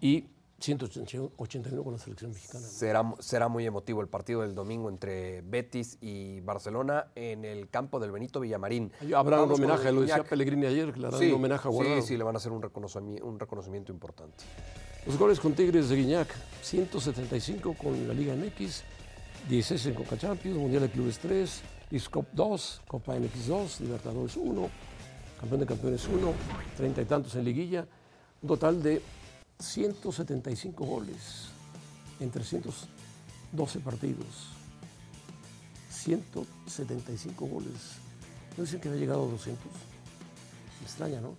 Y 0.00 0.26
181 0.64 1.84
con 1.84 1.92
la 1.92 1.98
selección 1.98 2.30
mexicana. 2.32 2.66
Será, 2.66 3.14
será 3.18 3.48
muy 3.48 3.66
emotivo 3.66 4.00
el 4.00 4.08
partido 4.08 4.40
del 4.40 4.54
domingo 4.54 4.88
entre 4.88 5.42
Betis 5.42 5.98
y 6.00 6.40
Barcelona 6.40 7.08
en 7.14 7.44
el 7.44 7.68
campo 7.68 8.00
del 8.00 8.10
Benito 8.10 8.40
Villamarín. 8.40 8.90
Habrá 9.14 9.36
un 9.36 9.42
Vamos 9.42 9.58
homenaje, 9.58 9.92
lo 9.92 10.00
decía. 10.00 10.24
Pellegrini 10.24 10.66
ayer, 10.66 10.92
que 10.92 11.00
le 11.00 11.08
harán 11.08 11.20
Sí, 11.20 11.28
un 11.28 11.34
homenaje 11.34 11.68
a 11.68 11.70
Guardado. 11.70 12.00
sí, 12.00 12.08
sí, 12.08 12.16
le 12.16 12.24
van 12.24 12.34
a 12.36 12.38
hacer 12.38 12.50
un 12.50 12.62
reconocimiento, 12.62 13.26
un 13.26 13.38
reconocimiento 13.38 13.92
importante. 13.92 14.44
Los 15.06 15.18
goles 15.18 15.38
con 15.38 15.52
Tigres 15.52 15.90
de 15.90 15.96
Guiñac, 15.96 16.28
175 16.62 17.74
con 17.74 18.08
la 18.08 18.14
Liga 18.14 18.34
MX, 18.34 18.82
16 19.50 19.86
en 19.86 19.94
Coca 19.94 20.16
Champions, 20.16 20.56
Mundial 20.56 20.82
de 20.82 20.88
Clubes 20.88 21.18
3, 21.18 21.62
Leagues 21.90 22.08
Cup 22.08 22.26
2, 22.32 22.82
Copa 22.88 23.14
MX 23.14 23.46
2, 23.48 23.80
Libertadores 23.82 24.34
1, 24.36 24.70
Campeón 25.38 25.60
de 25.60 25.66
Campeones 25.66 26.08
1, 26.08 26.32
30 26.78 27.02
y 27.02 27.04
tantos 27.04 27.34
en 27.34 27.44
Liguilla, 27.44 27.86
un 28.40 28.48
total 28.48 28.82
de 28.82 29.02
175 29.58 30.84
goles 30.84 31.48
en 32.20 32.30
312 32.30 33.80
partidos. 33.80 34.54
175 35.90 37.46
goles. 37.46 37.72
¿No 38.56 38.64
dicen 38.64 38.80
que 38.80 38.88
había 38.88 39.00
llegado 39.00 39.24
a 39.24 39.30
200? 39.30 39.64
Me 40.80 40.86
extraña, 40.86 41.20
¿no? 41.20 41.34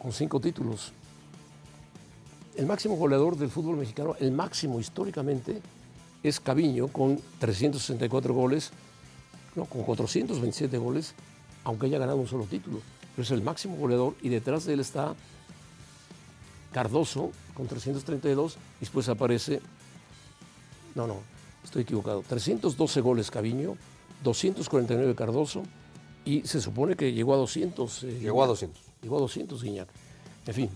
Con 0.00 0.12
cinco 0.12 0.40
títulos. 0.40 0.92
El 2.56 2.66
máximo 2.66 2.96
goleador 2.96 3.36
del 3.36 3.48
fútbol 3.48 3.76
mexicano, 3.76 4.14
el 4.20 4.32
máximo 4.32 4.78
históricamente, 4.78 5.62
es 6.22 6.38
Caviño 6.38 6.88
con 6.88 7.18
364 7.38 8.34
goles, 8.34 8.70
no, 9.56 9.64
con 9.64 9.82
427 9.82 10.76
goles, 10.78 11.14
aunque 11.64 11.86
haya 11.86 11.98
ganado 11.98 12.18
un 12.18 12.26
solo 12.26 12.44
título. 12.44 12.80
Pero 13.16 13.24
es 13.24 13.30
el 13.30 13.42
máximo 13.42 13.76
goleador 13.76 14.14
y 14.22 14.28
detrás 14.28 14.64
de 14.64 14.74
él 14.74 14.80
está 14.80 15.14
Cardoso 16.72 17.30
con 17.54 17.66
332 17.66 18.56
y 18.56 18.80
después 18.80 19.08
aparece, 19.08 19.60
no, 20.94 21.06
no, 21.06 21.16
estoy 21.62 21.82
equivocado, 21.82 22.24
312 22.26 23.00
goles 23.00 23.30
Caviño, 23.30 23.76
249 24.22 25.14
Cardoso 25.14 25.62
y 26.24 26.42
se 26.42 26.60
supone 26.60 26.96
que 26.96 27.12
llegó 27.12 27.34
a 27.34 27.36
200. 27.36 28.04
eh, 28.04 28.18
Llegó 28.20 28.42
a 28.42 28.46
200. 28.46 28.80
Llegó 29.02 29.16
a 29.16 29.20
200 29.20 29.62
Guiñac. 29.62 29.88
En 30.46 30.54
fin, 30.54 30.70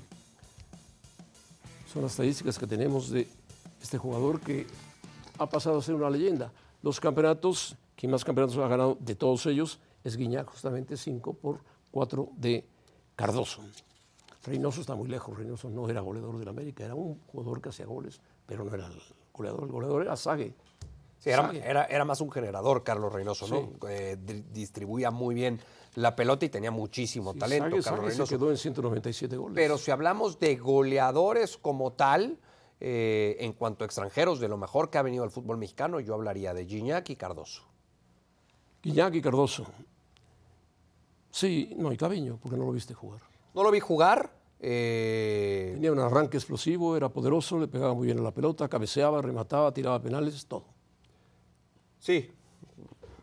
son 1.92 2.02
las 2.02 2.12
estadísticas 2.12 2.58
que 2.58 2.66
tenemos 2.66 3.10
de 3.10 3.28
este 3.80 3.98
jugador 3.98 4.40
que 4.40 4.66
ha 5.38 5.48
pasado 5.48 5.78
a 5.78 5.82
ser 5.82 5.94
una 5.94 6.10
leyenda. 6.10 6.52
Los 6.82 7.00
campeonatos, 7.00 7.76
quien 7.96 8.12
más 8.12 8.24
campeonatos 8.24 8.58
ha 8.58 8.68
ganado 8.68 8.96
de 9.00 9.14
todos 9.14 9.46
ellos 9.46 9.78
es 10.04 10.16
Guiñac, 10.16 10.48
justamente 10.50 10.96
5 10.96 11.34
por 11.34 11.60
4 11.90 12.28
de 12.36 12.64
Cardoso. 13.16 13.62
Reynoso 14.46 14.80
está 14.80 14.94
muy 14.94 15.08
lejos, 15.08 15.36
Reynoso 15.36 15.68
no 15.70 15.88
era 15.88 16.00
goleador 16.00 16.38
del 16.38 16.48
América, 16.48 16.84
era 16.84 16.94
un 16.94 17.20
jugador 17.26 17.60
que 17.60 17.68
hacía 17.70 17.86
goles, 17.86 18.20
pero 18.46 18.64
no 18.64 18.74
era 18.74 18.86
el 18.86 18.94
goleador, 19.32 19.64
el 19.64 19.72
goleador 19.72 20.02
era 20.02 20.16
Sague. 20.16 20.54
Sí, 21.18 21.30
era, 21.30 21.42
Sague. 21.46 21.62
era- 21.64 21.84
era 21.86 22.04
más 22.04 22.20
un 22.20 22.30
generador, 22.30 22.84
Carlos 22.84 23.12
Reynoso, 23.12 23.48
¿no? 23.48 23.88
Eh, 23.88 24.16
di- 24.20 24.44
distribuía 24.52 25.10
muy 25.10 25.34
bien 25.34 25.58
la 25.96 26.14
pelota 26.14 26.44
y 26.44 26.48
tenía 26.50 26.70
muchísimo 26.70 27.32
Sí, 27.32 27.38
talento, 27.38 27.64
Sague- 27.64 27.70
Carlos 27.82 27.84
Sague 27.84 28.00
se 28.10 28.10
Reynoso. 28.12 28.38
quedó 28.38 28.50
en 28.50 28.56
197 28.58 29.36
goles. 29.36 29.54
Pero 29.54 29.78
si 29.78 29.90
hablamos 29.90 30.38
de 30.38 30.56
goleadores 30.56 31.56
como 31.56 31.92
tal, 31.94 32.38
eh, 32.78 33.36
en 33.40 33.52
cuanto 33.54 33.84
a 33.84 33.86
extranjeros, 33.86 34.38
de 34.38 34.48
lo 34.48 34.58
mejor 34.58 34.90
que 34.90 34.98
ha 34.98 35.02
venido 35.02 35.24
al 35.24 35.30
fútbol 35.30 35.56
mexicano, 35.56 35.98
yo 36.00 36.14
hablaría 36.14 36.52
de 36.54 36.66
Gignac 36.66 37.08
y 37.10 37.16
Cardoso. 37.16 37.62
Guiñac 38.82 39.14
y 39.14 39.22
Cardoso. 39.22 39.66
Sí, 41.30 41.74
no, 41.76 41.92
y 41.92 41.96
Caviño, 41.96 42.38
porque 42.40 42.56
no 42.56 42.66
lo 42.66 42.72
viste 42.72 42.94
jugar. 42.94 43.20
No 43.56 43.62
lo 43.64 43.70
vi 43.72 43.80
jugar. 43.80 44.32
eh, 44.60 45.70
Tenía 45.74 45.92
un 45.92 45.98
arranque 45.98 46.36
explosivo, 46.36 46.96
era 46.96 47.08
poderoso, 47.10 47.58
le 47.58 47.68
pegaba 47.68 47.92
muy 47.94 48.06
bien 48.06 48.18
a 48.18 48.22
la 48.22 48.32
pelota, 48.32 48.68
cabeceaba, 48.68 49.20
remataba, 49.20 49.72
tiraba 49.72 50.00
penales, 50.00 50.46
todo. 50.46 50.64
Sí. 51.98 52.30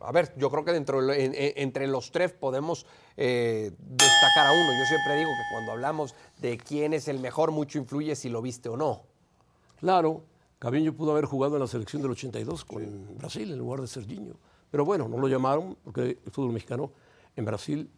A 0.01 0.11
ver, 0.11 0.33
yo 0.37 0.49
creo 0.51 0.65
que 0.65 0.71
dentro, 0.73 1.01
en- 1.13 1.33
en- 1.33 1.53
entre 1.55 1.87
los 1.87 2.11
tres 2.11 2.31
podemos 2.33 2.85
eh, 3.15 3.71
destacar 3.77 4.47
a 4.47 4.51
uno. 4.51 4.73
Yo 4.79 4.85
siempre 4.85 5.15
digo 5.17 5.29
que 5.29 5.53
cuando 5.53 5.71
hablamos 5.71 6.15
de 6.39 6.57
quién 6.57 6.93
es 6.93 7.07
el 7.07 7.19
mejor, 7.19 7.51
mucho 7.51 7.77
influye 7.77 8.15
si 8.15 8.27
lo 8.29 8.41
viste 8.41 8.69
o 8.69 8.75
no. 8.77 9.03
Claro, 9.79 10.23
Caviño 10.59 10.93
pudo 10.93 11.11
haber 11.11 11.25
jugado 11.25 11.55
en 11.55 11.61
la 11.61 11.67
selección 11.67 12.01
del 12.01 12.11
82 12.11 12.65
con 12.65 13.17
Brasil 13.17 13.51
en 13.51 13.57
lugar 13.59 13.81
de 13.81 13.87
Serginho. 13.87 14.35
Pero 14.71 14.83
bueno, 14.85 15.07
no 15.07 15.17
lo 15.19 15.27
llamaron 15.27 15.77
porque 15.83 16.19
el 16.25 16.31
fútbol 16.31 16.53
mexicano 16.53 16.91
en 17.35 17.45
Brasil 17.45 17.89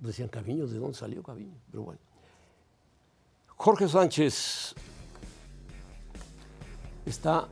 decían 0.00 0.28
Caviño, 0.28 0.66
¿de 0.66 0.78
dónde 0.78 0.96
salió 0.96 1.22
Caviño? 1.22 1.54
Pero 1.70 1.84
bueno. 1.84 2.00
Jorge 3.56 3.88
Sánchez 3.88 4.74
está 7.04 7.48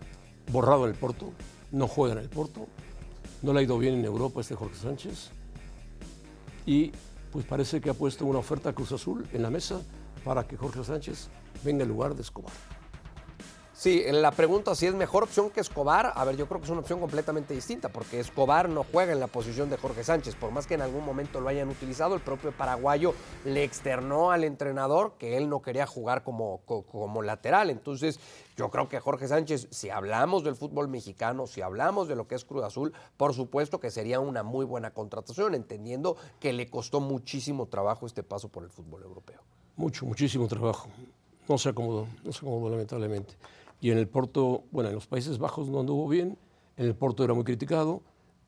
borrado 0.50 0.84
en 0.84 0.92
el 0.92 0.98
Porto, 0.98 1.32
no 1.70 1.86
juega 1.86 2.14
en 2.14 2.20
el 2.20 2.28
Porto, 2.28 2.66
no 3.42 3.52
le 3.52 3.60
ha 3.60 3.62
ido 3.62 3.78
bien 3.78 3.94
en 3.94 4.04
Europa 4.04 4.40
este 4.40 4.54
Jorge 4.54 4.76
Sánchez 4.76 5.30
y 6.64 6.92
pues 7.30 7.44
parece 7.44 7.80
que 7.80 7.90
ha 7.90 7.94
puesto 7.94 8.24
una 8.24 8.38
oferta 8.38 8.70
a 8.70 8.72
Cruz 8.72 8.92
Azul 8.92 9.26
en 9.32 9.42
la 9.42 9.50
mesa 9.50 9.80
para 10.24 10.46
que 10.46 10.56
Jorge 10.56 10.82
Sánchez 10.82 11.28
venga 11.62 11.82
en 11.82 11.88
lugar 11.88 12.14
de 12.14 12.22
Escobar. 12.22 12.52
Sí, 13.78 14.02
la 14.10 14.32
pregunta 14.32 14.74
si 14.74 14.86
es 14.86 14.94
mejor 14.94 15.22
opción 15.22 15.50
que 15.50 15.60
Escobar, 15.60 16.10
a 16.16 16.24
ver, 16.24 16.36
yo 16.36 16.48
creo 16.48 16.58
que 16.58 16.64
es 16.64 16.70
una 16.70 16.80
opción 16.80 16.98
completamente 16.98 17.54
distinta, 17.54 17.88
porque 17.90 18.18
Escobar 18.18 18.68
no 18.68 18.82
juega 18.82 19.12
en 19.12 19.20
la 19.20 19.28
posición 19.28 19.70
de 19.70 19.76
Jorge 19.76 20.02
Sánchez, 20.02 20.34
por 20.34 20.50
más 20.50 20.66
que 20.66 20.74
en 20.74 20.82
algún 20.82 21.04
momento 21.04 21.40
lo 21.40 21.48
hayan 21.48 21.68
utilizado, 21.68 22.16
el 22.16 22.20
propio 22.20 22.50
paraguayo 22.50 23.14
le 23.44 23.62
externó 23.62 24.32
al 24.32 24.42
entrenador 24.42 25.12
que 25.16 25.36
él 25.36 25.48
no 25.48 25.62
quería 25.62 25.86
jugar 25.86 26.24
como, 26.24 26.58
co- 26.66 26.82
como 26.82 27.22
lateral. 27.22 27.70
Entonces, 27.70 28.18
yo 28.56 28.68
creo 28.68 28.88
que 28.88 28.98
Jorge 28.98 29.28
Sánchez, 29.28 29.68
si 29.70 29.90
hablamos 29.90 30.42
del 30.42 30.56
fútbol 30.56 30.88
mexicano, 30.88 31.46
si 31.46 31.60
hablamos 31.62 32.08
de 32.08 32.16
lo 32.16 32.26
que 32.26 32.34
es 32.34 32.44
Cruz 32.44 32.64
Azul, 32.64 32.92
por 33.16 33.32
supuesto 33.32 33.78
que 33.78 33.92
sería 33.92 34.18
una 34.18 34.42
muy 34.42 34.64
buena 34.66 34.90
contratación, 34.90 35.54
entendiendo 35.54 36.16
que 36.40 36.52
le 36.52 36.68
costó 36.68 36.98
muchísimo 36.98 37.66
trabajo 37.66 38.06
este 38.06 38.24
paso 38.24 38.48
por 38.48 38.64
el 38.64 38.70
fútbol 38.70 39.04
europeo. 39.04 39.40
Mucho, 39.76 40.04
muchísimo 40.04 40.48
trabajo. 40.48 40.88
No 41.48 41.56
se 41.58 41.68
acomodó, 41.68 42.08
no 42.24 42.32
se 42.32 42.38
acomodó 42.40 42.70
lamentablemente. 42.70 43.34
Y 43.80 43.90
en 43.90 43.98
el 43.98 44.08
Porto, 44.08 44.64
bueno, 44.70 44.88
en 44.88 44.94
los 44.96 45.06
Países 45.06 45.38
Bajos 45.38 45.68
no 45.68 45.80
anduvo 45.80 46.08
bien, 46.08 46.36
en 46.76 46.86
el 46.86 46.94
Porto 46.94 47.22
era 47.24 47.34
muy 47.34 47.44
criticado 47.44 48.02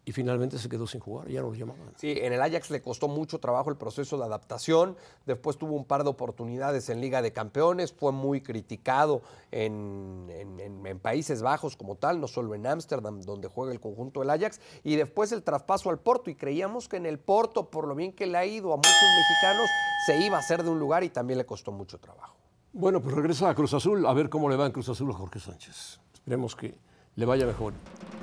y 0.04 0.12
finalmente 0.12 0.58
se 0.58 0.68
quedó 0.68 0.86
sin 0.86 0.98
jugar, 1.00 1.28
ya 1.28 1.40
no 1.42 1.48
lo 1.48 1.54
llamaban. 1.54 1.92
Sí, 1.96 2.14
en 2.20 2.32
el 2.32 2.40
Ajax 2.40 2.70
le 2.70 2.80
costó 2.80 3.06
mucho 3.06 3.38
trabajo 3.38 3.70
el 3.70 3.76
proceso 3.76 4.16
de 4.18 4.24
adaptación. 4.24 4.96
Después 5.26 5.56
tuvo 5.58 5.74
un 5.74 5.84
par 5.84 6.02
de 6.04 6.10
oportunidades 6.10 6.88
en 6.88 7.00
Liga 7.00 7.20
de 7.22 7.32
Campeones. 7.32 7.92
Fue 7.92 8.10
muy 8.10 8.40
criticado 8.40 9.20
en, 9.52 10.26
en- 10.30 10.86
en- 10.86 10.98
Países 10.98 11.42
Bajos 11.42 11.76
como 11.76 11.96
tal, 11.96 12.18
no 12.20 12.26
solo 12.28 12.54
en 12.54 12.66
Ámsterdam, 12.66 13.20
donde 13.20 13.46
juega 13.48 13.72
el 13.72 13.78
conjunto 13.80 14.20
del 14.20 14.30
Ajax. 14.30 14.60
Y 14.82 14.96
después 14.96 15.32
el 15.32 15.42
traspaso 15.42 15.90
al 15.90 15.98
Porto. 16.00 16.30
Y 16.30 16.34
creíamos 16.34 16.88
que 16.88 16.96
en 16.96 17.06
el 17.06 17.18
Porto, 17.18 17.70
por 17.70 17.86
lo 17.86 17.94
bien 17.94 18.12
que 18.12 18.26
le 18.26 18.38
ha 18.38 18.46
ido 18.46 18.72
a 18.72 18.76
muchos 18.76 18.92
mexicanos, 18.92 19.68
se 20.06 20.18
iba 20.26 20.38
a 20.38 20.40
hacer 20.40 20.62
de 20.64 20.70
un 20.70 20.78
lugar 20.78 21.04
y 21.04 21.10
también 21.10 21.38
le 21.38 21.44
costó 21.46 21.72
mucho 21.72 21.98
trabajo. 21.98 22.36
Bueno, 22.72 23.00
pues 23.02 23.16
regresa 23.16 23.50
a 23.50 23.54
Cruz 23.54 23.74
Azul, 23.74 24.06
a 24.06 24.12
ver 24.12 24.28
cómo 24.28 24.48
le 24.48 24.54
va 24.54 24.64
en 24.64 24.70
Cruz 24.70 24.88
Azul 24.88 25.10
a 25.10 25.14
Jorge 25.14 25.40
Sánchez. 25.40 25.98
Esperemos 26.14 26.54
que 26.54 26.78
le 27.16 27.26
vaya 27.26 27.44
mejor. 27.44 27.72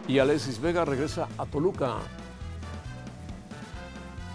Y 0.08 0.20
Alexis 0.20 0.62
Vega 0.62 0.86
regresa 0.86 1.28
a 1.38 1.46
Toluca. 1.46 1.98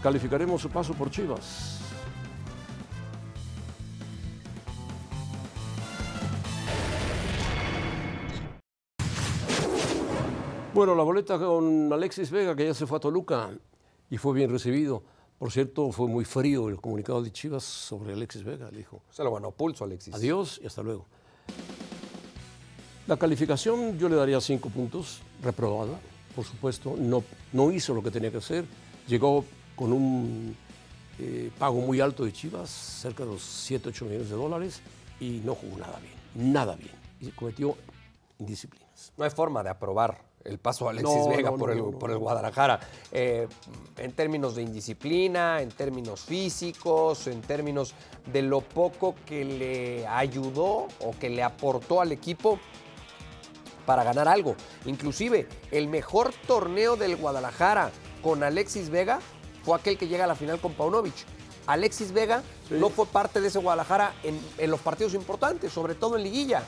Calificaremos 0.02 0.60
su 0.60 0.68
paso 0.68 0.92
por 0.92 1.10
Chivas. 1.10 1.80
Bueno, 10.74 10.94
la 10.94 11.04
boleta 11.04 11.38
con 11.38 11.90
Alexis 11.90 12.30
Vega, 12.30 12.54
que 12.54 12.66
ya 12.66 12.74
se 12.74 12.86
fue 12.86 12.98
a 12.98 13.00
Toluca 13.00 13.50
y 14.10 14.18
fue 14.18 14.34
bien 14.34 14.50
recibido. 14.50 15.04
Por 15.42 15.50
cierto, 15.50 15.90
fue 15.90 16.06
muy 16.06 16.24
frío 16.24 16.68
el 16.68 16.80
comunicado 16.80 17.20
de 17.20 17.32
Chivas 17.32 17.64
sobre 17.64 18.12
Alexis 18.12 18.44
Vega. 18.44 18.70
Le 18.70 18.78
dijo, 18.78 19.02
Se 19.10 19.24
lo 19.24 19.34
ganó 19.34 19.50
pulso, 19.50 19.82
Alexis. 19.82 20.14
Adiós 20.14 20.60
y 20.62 20.68
hasta 20.68 20.84
luego. 20.84 21.04
La 23.08 23.16
calificación 23.16 23.98
yo 23.98 24.08
le 24.08 24.14
daría 24.14 24.40
cinco 24.40 24.70
puntos, 24.70 25.20
reprobada, 25.42 25.98
por 26.36 26.44
supuesto. 26.44 26.94
No, 26.96 27.24
no 27.52 27.72
hizo 27.72 27.92
lo 27.92 28.04
que 28.04 28.12
tenía 28.12 28.30
que 28.30 28.36
hacer. 28.36 28.64
Llegó 29.08 29.44
con 29.74 29.92
un 29.92 30.56
eh, 31.18 31.50
pago 31.58 31.80
muy 31.80 31.98
alto 32.00 32.24
de 32.24 32.32
Chivas, 32.32 32.70
cerca 32.70 33.24
de 33.24 33.32
los 33.32 33.42
7, 33.42 33.88
8 33.88 34.04
millones 34.04 34.30
de 34.30 34.36
dólares, 34.36 34.80
y 35.18 35.42
no 35.44 35.56
jugó 35.56 35.76
nada 35.76 35.98
bien, 35.98 36.52
nada 36.52 36.76
bien. 36.76 36.94
Y 37.20 37.30
cometió 37.32 37.76
indisciplinas. 38.38 39.12
No 39.16 39.24
hay 39.24 39.30
forma 39.30 39.64
de 39.64 39.70
aprobar 39.70 40.22
el 40.44 40.58
paso 40.58 40.84
de 40.84 40.90
Alexis 40.90 41.16
No, 41.16 41.28
Vega 41.28 41.50
no, 41.50 41.56
por, 41.56 41.76
no, 41.76 41.90
el, 41.90 41.94
por 41.96 42.10
el. 42.10 42.18
Guadalajara. 42.18 42.80
Eh, 43.10 43.48
en 43.96 44.12
términos 44.12 44.54
de 44.54 44.62
indisciplina, 44.62 45.60
en 45.60 45.70
términos 45.70 46.22
físicos, 46.22 47.26
en 47.26 47.40
términos 47.42 47.94
de 48.26 48.42
lo 48.42 48.60
poco 48.60 49.14
que 49.26 49.44
le 49.44 50.06
ayudó 50.06 50.88
o 51.00 51.14
que 51.18 51.30
le 51.30 51.42
aportó 51.42 52.00
al 52.00 52.12
equipo 52.12 52.58
para 53.86 54.04
ganar 54.04 54.28
algo. 54.28 54.54
Inclusive, 54.86 55.48
el 55.70 55.88
mejor 55.88 56.32
torneo 56.46 56.96
del 56.96 57.16
Guadalajara 57.16 57.90
con 58.22 58.42
Alexis 58.42 58.90
Vega 58.90 59.20
fue 59.64 59.76
aquel 59.76 59.98
que 59.98 60.08
llega 60.08 60.24
a 60.24 60.28
la 60.28 60.34
final 60.34 60.60
con 60.60 60.72
Paunovic. 60.74 61.14
Alexis 61.66 62.12
Vega 62.12 62.42
no 62.70 62.90
fue 62.90 63.06
parte 63.06 63.40
de 63.40 63.48
ese 63.48 63.58
Guadalajara 63.58 64.14
en, 64.22 64.40
en 64.58 64.70
los 64.70 64.80
partidos 64.80 65.14
importantes, 65.14 65.72
sobre 65.72 65.94
todo 65.94 66.16
en 66.16 66.24
liguilla. 66.24 66.64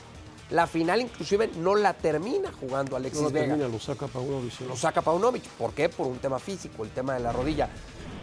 La 0.51 0.67
final 0.67 1.01
inclusive 1.01 1.49
no 1.57 1.75
la 1.75 1.93
termina 1.93 2.51
jugando 2.51 2.95
Alexis 2.95 3.21
No 3.21 3.29
la 3.29 3.33
Vega. 3.33 3.47
termina, 3.47 3.67
lo 3.67 3.79
saca 3.79 4.07
para 4.07 4.23
uno 4.23 4.41
Lo 4.67 4.75
saca 4.75 5.01
Paunovic. 5.01 5.43
¿Por 5.49 5.73
qué? 5.73 5.89
Por 5.89 6.07
un 6.07 6.19
tema 6.19 6.39
físico, 6.39 6.83
el 6.83 6.91
tema 6.91 7.15
de 7.15 7.19
la 7.21 7.31
rodilla. 7.31 7.69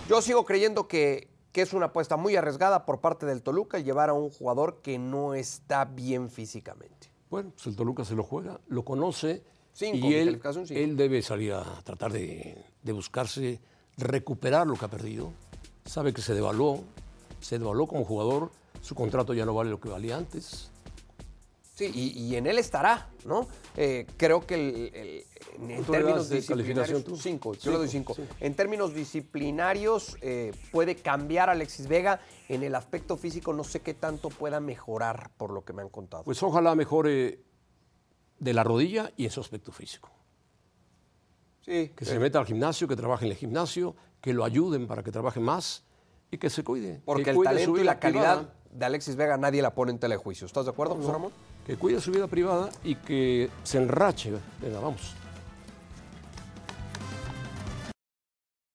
Yo 0.08 0.22
sigo 0.22 0.44
creyendo 0.44 0.86
que, 0.86 1.28
que 1.50 1.62
es 1.62 1.72
una 1.72 1.86
apuesta 1.86 2.16
muy 2.16 2.36
arriesgada 2.36 2.86
por 2.86 3.00
parte 3.00 3.26
del 3.26 3.42
Toluca 3.42 3.78
el 3.78 3.84
llevar 3.84 4.08
a 4.10 4.12
un 4.12 4.30
jugador 4.30 4.80
que 4.82 4.98
no 4.98 5.34
está 5.34 5.84
bien 5.84 6.30
físicamente. 6.30 7.10
Bueno, 7.30 7.50
pues 7.54 7.66
el 7.66 7.76
Toluca 7.76 8.04
se 8.04 8.14
lo 8.14 8.22
juega, 8.22 8.60
lo 8.68 8.84
conoce 8.84 9.42
Cinco, 9.72 10.06
y 10.06 10.14
él 10.14 10.96
debe 10.96 11.22
salir 11.22 11.54
a 11.54 11.64
tratar 11.82 12.12
de, 12.12 12.62
de 12.82 12.92
buscarse 12.92 13.58
recuperar 13.96 14.66
lo 14.66 14.74
que 14.74 14.84
ha 14.84 14.88
perdido. 14.88 15.32
Sabe 15.86 16.12
que 16.12 16.20
se 16.20 16.34
devaluó, 16.34 16.84
se 17.40 17.58
devaluó 17.58 17.88
como 17.88 18.04
jugador, 18.04 18.52
su 18.82 18.94
contrato 18.94 19.32
ya 19.34 19.46
no 19.46 19.54
vale 19.54 19.70
lo 19.70 19.80
que 19.80 19.88
valía 19.88 20.16
antes. 20.16 20.70
Sí, 21.74 21.90
y, 21.94 22.08
y 22.24 22.36
en 22.36 22.46
él 22.46 22.58
estará, 22.58 23.08
¿no? 23.24 23.48
Eh, 23.76 24.06
creo 24.18 24.46
que 24.46 24.54
el- 24.54 24.94
el- 24.94 25.24
en, 25.56 25.70
en 25.70 25.76
¿Cuánto 25.76 25.92
le 25.92 25.98
términos 25.98 26.28
de 26.28 26.36
disciplinarios, 26.36 26.76
calificación 26.88 27.02
tú? 27.04 27.16
cinco, 27.16 27.54
yo 27.54 27.70
le 27.72 27.78
doy 27.78 27.88
Cinco. 27.88 28.14
En 28.40 28.54
términos 28.54 28.94
disciplinarios, 28.94 30.16
eh, 30.20 30.52
puede 30.70 30.96
cambiar 30.96 31.48
Alexis 31.48 31.88
Vega. 31.88 32.20
En 32.50 32.62
el 32.62 32.74
aspecto 32.74 33.16
físico, 33.16 33.54
no 33.54 33.64
sé 33.64 33.80
qué 33.80 33.94
tanto 33.94 34.28
pueda 34.28 34.60
mejorar, 34.60 35.30
por 35.38 35.50
lo 35.50 35.64
que 35.64 35.72
me 35.72 35.80
han 35.80 35.88
contado. 35.88 36.24
Pues 36.24 36.42
ojalá 36.42 36.74
mejore 36.74 37.40
de 38.38 38.52
la 38.52 38.64
rodilla 38.64 39.10
y 39.16 39.24
en 39.24 39.30
su 39.30 39.40
aspecto 39.40 39.72
físico. 39.72 40.10
sí, 41.64 41.92
Que 41.96 42.04
se 42.04 42.18
meta 42.18 42.38
al 42.38 42.46
gimnasio, 42.46 42.86
que 42.86 42.96
trabaje 42.96 43.24
en 43.24 43.30
el 43.32 43.36
gimnasio, 43.38 43.96
que 44.20 44.34
lo 44.34 44.44
ayuden 44.44 44.86
para 44.86 45.02
que 45.02 45.10
trabaje 45.10 45.40
más 45.40 45.84
y 46.30 46.36
que 46.38 46.50
se 46.50 46.62
cuide. 46.64 47.00
porque 47.06 47.24
que 47.24 47.30
el 47.30 47.36
cuide 47.36 47.50
talento 47.50 47.78
y 47.80 47.84
la 47.84 47.98
calidad 47.98 48.38
privada. 48.38 48.54
de 48.72 48.84
Alexis 48.84 49.16
Vega 49.16 49.36
nadie 49.38 49.62
la 49.62 49.74
pone 49.74 49.92
en 49.92 49.98
telejuicio. 49.98 50.46
¿Estás 50.46 50.66
de 50.66 50.70
acuerdo, 50.72 50.96
José 50.96 51.12
Ramón? 51.12 51.32
Que 51.66 51.76
cuide 51.76 52.00
su 52.00 52.10
vida 52.10 52.26
privada 52.26 52.70
y 52.84 52.96
que 52.96 53.50
se 53.62 53.78
enrache. 53.78 54.32
Venga, 54.60 54.80
vamos. 54.80 55.14